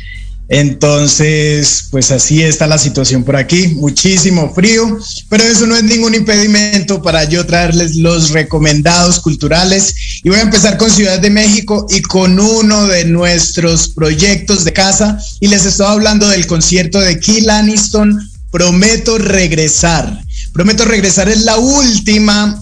Entonces, 0.52 1.86
pues 1.92 2.10
así 2.10 2.42
está 2.42 2.66
la 2.66 2.80
situación 2.80 3.24
por 3.24 3.36
aquí, 3.36 3.68
muchísimo 3.68 4.52
frío, 4.52 4.98
pero 5.30 5.44
eso 5.44 5.68
no 5.68 5.76
es 5.76 5.84
ningún 5.84 6.16
impedimento 6.16 7.04
para 7.04 7.24
yo 7.26 7.46
traerles 7.46 7.96
los 7.96 8.32
recomendados 8.32 9.20
culturales. 9.20 9.94
Y 10.24 10.30
voy 10.30 10.40
a 10.40 10.44
empezar 10.44 10.78
con 10.78 10.90
Ciudad 10.90 11.20
de 11.20 11.30
México 11.30 11.86
y 11.92 12.02
con 12.02 12.40
uno 12.40 12.88
de 12.88 13.06
nuestros 13.06 13.90
proyectos 13.90 14.66
de 14.66 14.74
casa. 14.74 15.20
Y 15.40 15.50
les 15.50 15.66
estoy 15.66 15.86
hablando 15.86 16.28
del 16.28 16.48
concierto 16.48 17.00
de 17.00 17.20
Kill 17.20 17.48
Aniston, 17.50 18.20
Prometo 18.52 19.20
regresar. 19.20 20.24
Prometo 20.54 20.84
regresar 20.84 21.30
es 21.30 21.44
la 21.44 21.60
última 21.60 22.60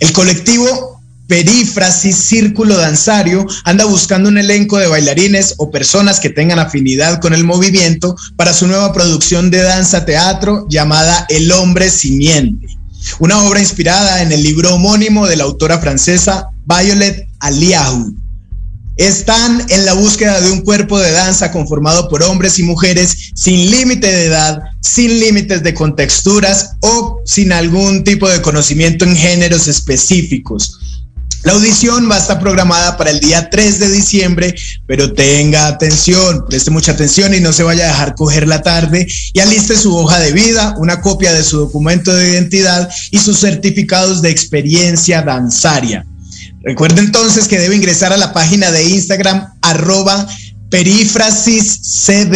El 0.00 0.12
colectivo 0.12 0.93
Perífrasis 1.26 2.16
Círculo 2.16 2.76
Danzario 2.76 3.46
anda 3.64 3.84
buscando 3.84 4.28
un 4.28 4.38
elenco 4.38 4.78
de 4.78 4.88
bailarines 4.88 5.54
o 5.58 5.70
personas 5.70 6.20
que 6.20 6.30
tengan 6.30 6.58
afinidad 6.58 7.20
con 7.20 7.34
el 7.34 7.44
movimiento 7.44 8.16
para 8.36 8.52
su 8.52 8.66
nueva 8.66 8.92
producción 8.92 9.50
de 9.50 9.62
danza 9.62 10.04
teatro 10.04 10.66
llamada 10.68 11.26
El 11.28 11.50
hombre 11.52 11.90
simiente 11.90 12.74
una 13.18 13.42
obra 13.44 13.60
inspirada 13.60 14.22
en 14.22 14.32
el 14.32 14.42
libro 14.42 14.74
homónimo 14.74 15.26
de 15.26 15.36
la 15.36 15.44
autora 15.44 15.78
francesa 15.78 16.48
Violet 16.66 17.28
Aliahu. 17.40 18.14
Están 18.96 19.66
en 19.70 19.84
la 19.84 19.92
búsqueda 19.94 20.40
de 20.40 20.52
un 20.52 20.60
cuerpo 20.60 20.98
de 21.00 21.10
danza 21.10 21.50
conformado 21.50 22.08
por 22.08 22.22
hombres 22.22 22.58
y 22.60 22.62
mujeres 22.62 23.32
sin 23.34 23.70
límite 23.70 24.10
de 24.10 24.26
edad, 24.26 24.60
sin 24.80 25.18
límites 25.18 25.62
de 25.64 25.74
contexturas 25.74 26.76
o 26.80 27.20
sin 27.24 27.52
algún 27.52 28.04
tipo 28.04 28.28
de 28.28 28.40
conocimiento 28.40 29.04
en 29.04 29.16
géneros 29.16 29.66
específicos. 29.66 30.78
La 31.44 31.52
audición 31.52 32.10
va 32.10 32.16
a 32.16 32.20
estar 32.20 32.40
programada 32.40 32.96
para 32.96 33.10
el 33.10 33.20
día 33.20 33.50
3 33.50 33.78
de 33.78 33.90
diciembre, 33.90 34.54
pero 34.86 35.12
tenga 35.12 35.66
atención, 35.66 36.46
preste 36.48 36.70
mucha 36.70 36.92
atención 36.92 37.34
y 37.34 37.40
no 37.40 37.52
se 37.52 37.62
vaya 37.62 37.84
a 37.84 37.88
dejar 37.88 38.14
coger 38.14 38.48
la 38.48 38.62
tarde 38.62 39.06
y 39.34 39.40
aliste 39.40 39.76
su 39.76 39.94
hoja 39.94 40.18
de 40.20 40.32
vida, 40.32 40.74
una 40.78 41.02
copia 41.02 41.34
de 41.34 41.44
su 41.44 41.58
documento 41.58 42.14
de 42.14 42.30
identidad 42.30 42.88
y 43.10 43.18
sus 43.18 43.40
certificados 43.40 44.22
de 44.22 44.30
experiencia 44.30 45.20
danzaria. 45.20 46.06
Recuerde 46.62 47.02
entonces 47.02 47.46
que 47.46 47.58
debe 47.58 47.76
ingresar 47.76 48.14
a 48.14 48.16
la 48.16 48.32
página 48.32 48.70
de 48.70 48.84
Instagram 48.84 49.52
arroba 49.60 50.26
perífrasiscd 50.70 52.34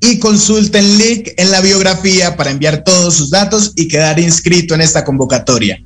y 0.00 0.18
consulte 0.18 0.80
el 0.80 0.98
link 0.98 1.28
en 1.38 1.50
la 1.50 1.62
biografía 1.62 2.36
para 2.36 2.50
enviar 2.50 2.84
todos 2.84 3.14
sus 3.14 3.30
datos 3.30 3.72
y 3.74 3.88
quedar 3.88 4.20
inscrito 4.20 4.74
en 4.74 4.82
esta 4.82 5.02
convocatoria. 5.02 5.78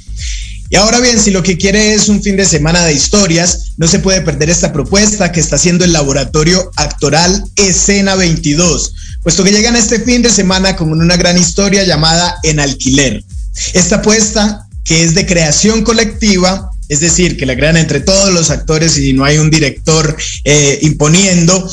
Y 0.70 0.76
ahora 0.76 1.00
bien, 1.00 1.20
si 1.20 1.30
lo 1.30 1.42
que 1.42 1.58
quiere 1.58 1.94
es 1.94 2.08
un 2.08 2.22
fin 2.22 2.36
de 2.36 2.46
semana 2.46 2.84
de 2.84 2.94
historias, 2.94 3.72
no 3.76 3.86
se 3.86 3.98
puede 3.98 4.22
perder 4.22 4.50
esta 4.50 4.72
propuesta 4.72 5.30
que 5.30 5.40
está 5.40 5.56
haciendo 5.56 5.84
el 5.84 5.92
laboratorio 5.92 6.70
actoral 6.76 7.44
Escena 7.56 8.14
22, 8.14 8.94
puesto 9.22 9.44
que 9.44 9.52
llegan 9.52 9.76
este 9.76 10.00
fin 10.00 10.22
de 10.22 10.30
semana 10.30 10.74
con 10.74 10.90
una 10.90 11.16
gran 11.16 11.38
historia 11.38 11.84
llamada 11.84 12.36
En 12.42 12.60
Alquiler. 12.60 13.22
Esta 13.74 13.96
apuesta, 13.96 14.66
que 14.84 15.04
es 15.04 15.14
de 15.14 15.26
creación 15.26 15.84
colectiva, 15.84 16.70
es 16.88 17.00
decir, 17.00 17.36
que 17.36 17.46
la 17.46 17.56
crean 17.56 17.76
entre 17.76 18.00
todos 18.00 18.32
los 18.32 18.50
actores 18.50 18.98
y 18.98 19.12
no 19.12 19.24
hay 19.24 19.38
un 19.38 19.50
director 19.50 20.16
eh, 20.44 20.78
imponiendo, 20.82 21.70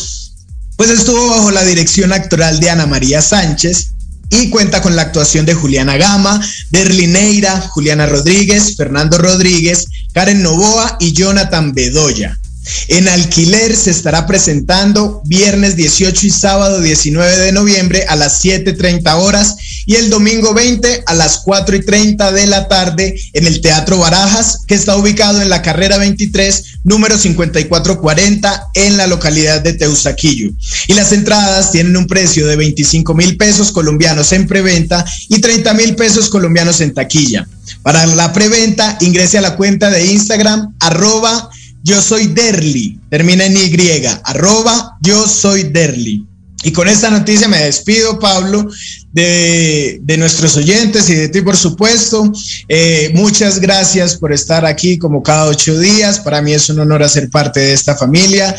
pues 0.75 0.89
estuvo 0.89 1.29
bajo 1.29 1.51
la 1.51 1.63
dirección 1.63 2.13
actoral 2.13 2.59
de 2.59 2.69
Ana 2.69 2.87
María 2.87 3.21
Sánchez, 3.21 3.91
y 4.31 4.49
cuenta 4.49 4.81
con 4.81 4.95
la 4.95 5.03
actuación 5.03 5.45
de 5.45 5.53
Juliana 5.53 5.97
Gama, 5.97 6.41
Berlineira, 6.71 7.61
Juliana 7.69 8.07
Rodríguez, 8.07 8.75
Fernando 8.75 9.17
Rodríguez, 9.17 9.85
Karen 10.13 10.41
Novoa 10.41 10.97
y 10.99 11.11
Jonathan 11.11 11.73
Bedoya. 11.73 12.39
En 12.87 13.07
alquiler 13.07 13.75
se 13.75 13.91
estará 13.91 14.25
presentando 14.25 15.21
viernes 15.25 15.75
18 15.75 16.27
y 16.27 16.29
sábado 16.29 16.79
19 16.79 17.37
de 17.37 17.51
noviembre 17.51 18.05
a 18.07 18.15
las 18.15 18.43
7.30 18.43 19.13
horas 19.15 19.55
y 19.85 19.95
el 19.95 20.09
domingo 20.09 20.53
20 20.53 21.03
a 21.05 21.13
las 21.13 21.39
4 21.39 21.75
y 21.75 21.85
30 21.85 22.31
de 22.31 22.47
la 22.47 22.67
tarde 22.67 23.19
en 23.33 23.47
el 23.47 23.61
Teatro 23.61 23.97
Barajas, 23.97 24.59
que 24.67 24.75
está 24.75 24.95
ubicado 24.95 25.41
en 25.41 25.49
la 25.49 25.61
carrera 25.61 25.97
23, 25.97 26.79
número 26.83 27.17
5440, 27.17 28.69
en 28.75 28.97
la 28.97 29.07
localidad 29.07 29.61
de 29.61 29.73
Teusaquillo. 29.73 30.51
Y 30.87 30.93
las 30.93 31.11
entradas 31.11 31.71
tienen 31.71 31.97
un 31.97 32.07
precio 32.07 32.47
de 32.47 32.55
25 32.55 33.13
mil 33.13 33.37
pesos 33.37 33.71
colombianos 33.71 34.31
en 34.31 34.47
preventa 34.47 35.05
y 35.29 35.39
30 35.39 35.73
mil 35.73 35.95
pesos 35.95 36.29
colombianos 36.29 36.81
en 36.81 36.93
taquilla. 36.93 37.47
Para 37.83 38.05
la 38.05 38.31
preventa, 38.33 38.97
ingrese 39.01 39.37
a 39.37 39.41
la 39.41 39.55
cuenta 39.55 39.89
de 39.89 40.05
Instagram, 40.05 40.75
arroba 40.79 41.49
yo 41.83 41.99
soy 41.99 42.27
Derly, 42.27 42.99
termina 43.09 43.45
en 43.45 43.57
Y, 43.57 44.05
arroba 44.23 44.97
yo 45.01 45.27
soy 45.27 45.63
Derly. 45.63 46.25
Y 46.63 46.71
con 46.71 46.87
esta 46.87 47.09
noticia 47.09 47.47
me 47.47 47.57
despido, 47.57 48.19
Pablo, 48.19 48.69
de, 49.13 50.15
nuestros 50.17 50.57
oyentes 50.57 51.09
y 51.09 51.15
de 51.15 51.29
ti, 51.29 51.41
por 51.41 51.57
supuesto. 51.57 52.31
Eh, 52.67 53.11
muchas 53.13 53.59
gracias 53.59 54.15
por 54.15 54.33
estar 54.33 54.65
aquí 54.65 54.97
como 54.97 55.23
cada 55.23 55.45
ocho 55.45 55.77
días. 55.79 56.19
Para 56.19 56.41
mí 56.41 56.53
es 56.53 56.69
un 56.69 56.79
honor 56.79 57.03
hacer 57.03 57.29
parte 57.29 57.59
de 57.59 57.73
esta 57.73 57.95
familia. 57.95 58.55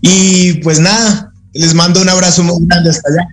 Y 0.00 0.54
pues 0.54 0.78
nada, 0.78 1.32
les 1.52 1.74
mando 1.74 2.00
un 2.00 2.08
abrazo 2.08 2.42
muy 2.42 2.66
grande 2.66 2.90
hasta 2.90 3.10
allá. 3.10 3.28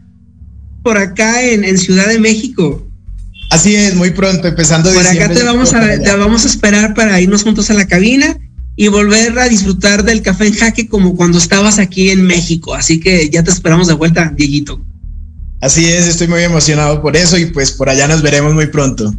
Por 0.84 0.98
acá 0.98 1.42
en, 1.42 1.78
Ciudad 1.78 2.08
de 2.08 2.20
México. 2.20 2.88
Así 3.52 3.76
es, 3.76 3.96
muy 3.96 4.10
pronto, 4.10 4.48
empezando 4.48 4.92
Por 4.92 5.06
acá 5.06 5.30
te 5.30 5.44
vamos, 5.44 5.74
a, 5.74 6.00
te 6.00 6.16
vamos 6.16 6.46
a 6.46 6.48
esperar 6.48 6.94
para 6.96 7.22
irnos 7.22 7.44
juntos 7.44 7.70
a 7.70 7.76
la 7.76 7.88
cabina 7.88 8.36
y 8.76 8.88
volver 8.88 9.38
a 9.38 9.48
disfrutar 9.48 10.04
del 10.04 10.22
café 10.22 10.48
en 10.48 10.56
jaque 10.56 10.88
como 10.88 11.16
cuando 11.16 11.38
estabas 11.38 11.80
aquí 11.80 12.10
en 12.10 12.24
México. 12.24 12.74
Así 12.74 13.00
que 13.00 13.30
ya 13.30 13.44
te 13.44 13.52
esperamos 13.52 13.88
de 13.88 13.94
vuelta, 13.94 14.34
Dieguito. 14.36 14.82
Así 15.62 15.86
es, 15.86 16.08
estoy 16.08 16.28
muy 16.28 16.44
emocionado 16.44 17.02
por 17.02 17.16
eso 17.16 17.38
y 17.38 17.48
pues 17.48 17.72
por 17.72 17.90
allá 17.90 18.08
nos 18.08 18.22
veremos 18.22 18.54
muy 18.54 18.68
pronto. 18.68 19.14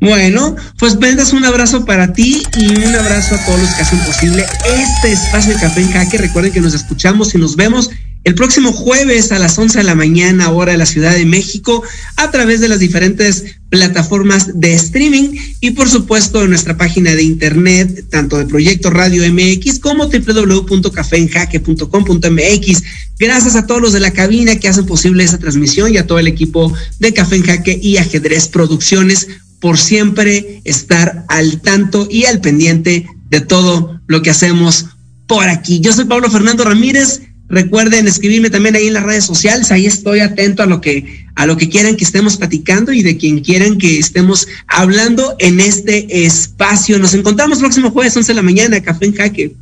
Bueno, 0.00 0.56
pues 0.78 0.98
vendas 0.98 1.34
un 1.34 1.44
abrazo 1.44 1.84
para 1.84 2.12
ti 2.12 2.42
y 2.56 2.68
un 2.70 2.94
abrazo 2.94 3.34
a 3.34 3.44
todos 3.44 3.60
los 3.60 3.70
que 3.70 3.82
hacen 3.82 3.98
posible 4.00 4.46
este 4.64 5.12
espacio 5.12 5.52
de 5.54 5.60
Café 5.60 5.82
en 5.82 5.92
Jaque. 5.92 6.16
Recuerden 6.16 6.52
que 6.52 6.60
nos 6.60 6.72
escuchamos 6.72 7.34
y 7.34 7.38
nos 7.38 7.54
vemos 7.54 7.90
el 8.24 8.34
próximo 8.34 8.72
jueves 8.72 9.30
a 9.30 9.38
las 9.38 9.58
11 9.58 9.78
de 9.78 9.84
la 9.84 9.94
mañana, 9.94 10.50
hora 10.50 10.72
de 10.72 10.78
la 10.78 10.86
Ciudad 10.86 11.12
de 11.12 11.26
México, 11.26 11.82
a 12.16 12.30
través 12.30 12.60
de 12.60 12.68
las 12.68 12.78
diferentes 12.78 13.59
plataformas 13.70 14.60
de 14.60 14.74
streaming 14.74 15.30
y 15.60 15.70
por 15.70 15.88
supuesto 15.88 16.42
en 16.42 16.50
nuestra 16.50 16.76
página 16.76 17.14
de 17.14 17.22
internet, 17.22 18.04
tanto 18.10 18.36
de 18.36 18.44
Proyecto 18.46 18.90
Radio 18.90 19.22
MX 19.32 19.78
como 19.78 20.08
www.cafeenjaque.com.mx. 20.08 22.82
Gracias 23.18 23.56
a 23.56 23.66
todos 23.66 23.80
los 23.80 23.92
de 23.92 24.00
la 24.00 24.12
cabina 24.12 24.56
que 24.56 24.68
hacen 24.68 24.86
posible 24.86 25.22
esa 25.24 25.38
transmisión 25.38 25.94
y 25.94 25.98
a 25.98 26.06
todo 26.06 26.18
el 26.18 26.26
equipo 26.26 26.72
de 26.98 27.14
Café 27.14 27.36
en 27.36 27.44
Jaque 27.44 27.78
y 27.80 27.96
Ajedrez 27.96 28.48
Producciones 28.48 29.28
por 29.60 29.78
siempre 29.78 30.62
estar 30.64 31.24
al 31.28 31.60
tanto 31.60 32.08
y 32.10 32.24
al 32.24 32.40
pendiente 32.40 33.06
de 33.28 33.40
todo 33.40 34.00
lo 34.06 34.22
que 34.22 34.30
hacemos 34.30 34.86
por 35.26 35.48
aquí. 35.48 35.80
Yo 35.80 35.92
soy 35.92 36.06
Pablo 36.06 36.30
Fernando 36.30 36.64
Ramírez. 36.64 37.22
Recuerden 37.50 38.06
escribirme 38.06 38.48
también 38.48 38.76
ahí 38.76 38.86
en 38.86 38.94
las 38.94 39.02
redes 39.02 39.24
sociales, 39.24 39.72
ahí 39.72 39.84
estoy 39.84 40.20
atento 40.20 40.62
a 40.62 40.66
lo 40.66 40.80
que 40.80 41.26
a 41.34 41.46
lo 41.46 41.56
que 41.56 41.68
quieran 41.68 41.96
que 41.96 42.04
estemos 42.04 42.36
platicando 42.36 42.92
y 42.92 43.02
de 43.02 43.16
quien 43.16 43.40
quieran 43.40 43.78
que 43.78 43.98
estemos 43.98 44.46
hablando 44.68 45.34
en 45.40 45.58
este 45.58 46.24
espacio. 46.24 46.98
Nos 46.98 47.14
encontramos 47.14 47.58
próximo 47.58 47.90
jueves 47.90 48.16
11 48.16 48.30
de 48.30 48.36
la 48.36 48.42
mañana, 48.42 48.80
Café 48.80 49.06
en 49.06 49.14
Jaque. 49.14 49.56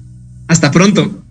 Hasta 0.48 0.70
pronto. 0.70 1.24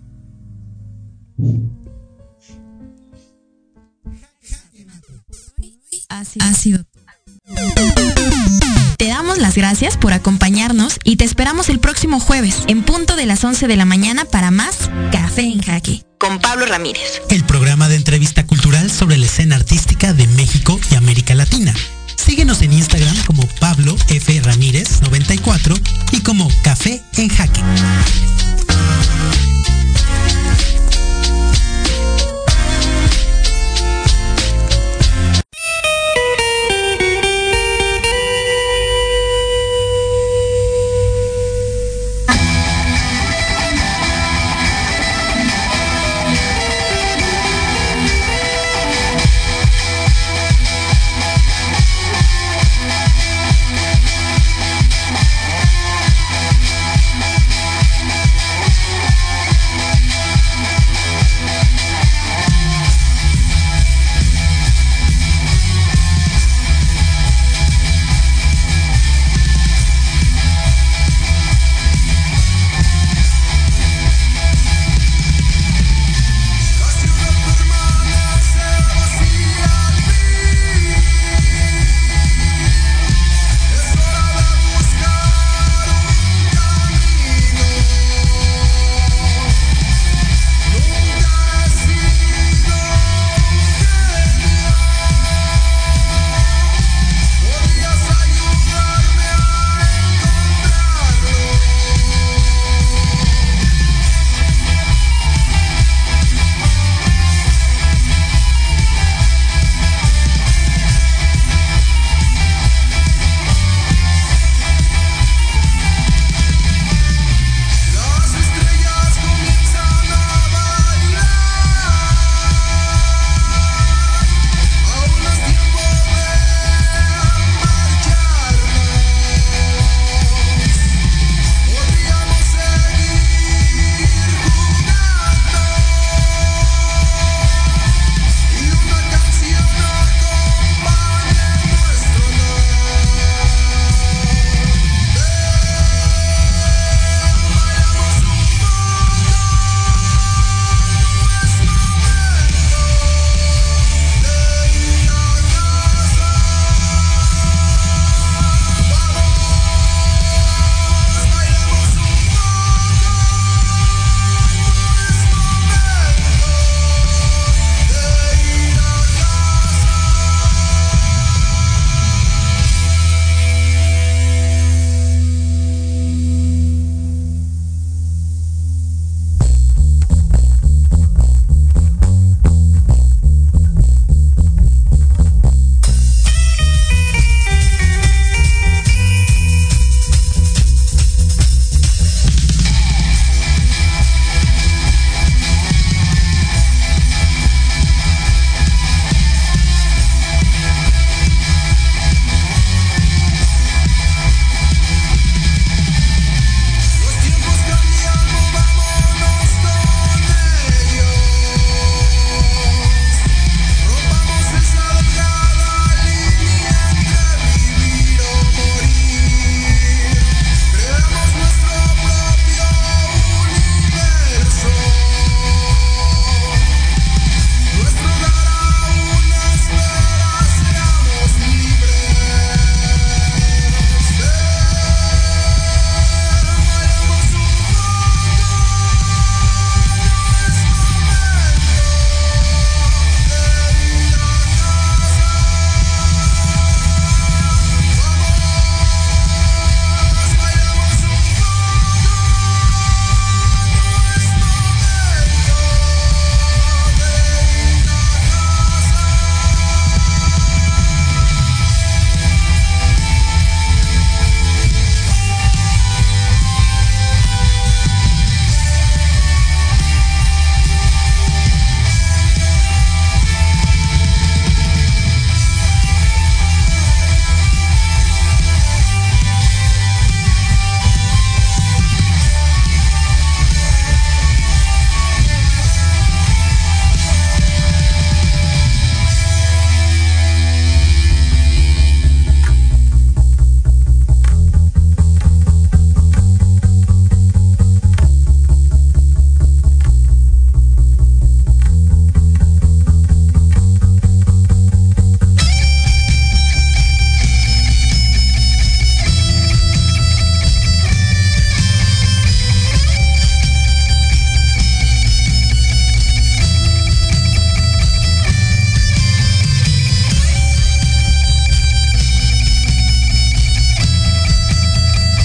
Te 8.96 9.06
damos 9.06 9.38
las 9.38 9.54
gracias 9.54 9.96
por 9.96 10.12
acompañarnos 10.12 10.98
y 11.04 11.16
te 11.16 11.24
esperamos 11.24 11.68
el 11.68 11.78
próximo 11.78 12.18
jueves 12.18 12.62
en 12.66 12.82
punto 12.82 13.14
de 13.14 13.26
las 13.26 13.44
11 13.44 13.68
de 13.68 13.76
la 13.76 13.84
mañana 13.84 14.24
para 14.24 14.50
más 14.50 14.90
Café 15.12 15.42
en 15.42 15.60
Jaque 15.60 16.07
con 16.18 16.40
Pablo 16.40 16.66
Ramírez. 16.66 17.22
El 17.30 17.44
programa 17.44 17.88
de 17.88 17.96
entrevista 17.96 18.44
cultural 18.44 18.90
sobre 18.90 19.16
la 19.16 19.26
escena 19.26 19.56
artística 19.56 20.12
de 20.12 20.26
México 20.28 20.78
y 20.90 20.96
América 20.96 21.34
Latina. 21.34 21.74
Síguenos 22.16 22.60
en 22.62 22.72
Instagram 22.72 23.16
como 23.24 23.46
Pablo 23.60 23.96
F. 24.08 24.40
Ramírez 24.42 25.00
94 25.02 25.74
y 26.12 26.20
como 26.20 26.50
Café 26.62 27.02
en 27.16 27.28
Jaque. 27.28 27.62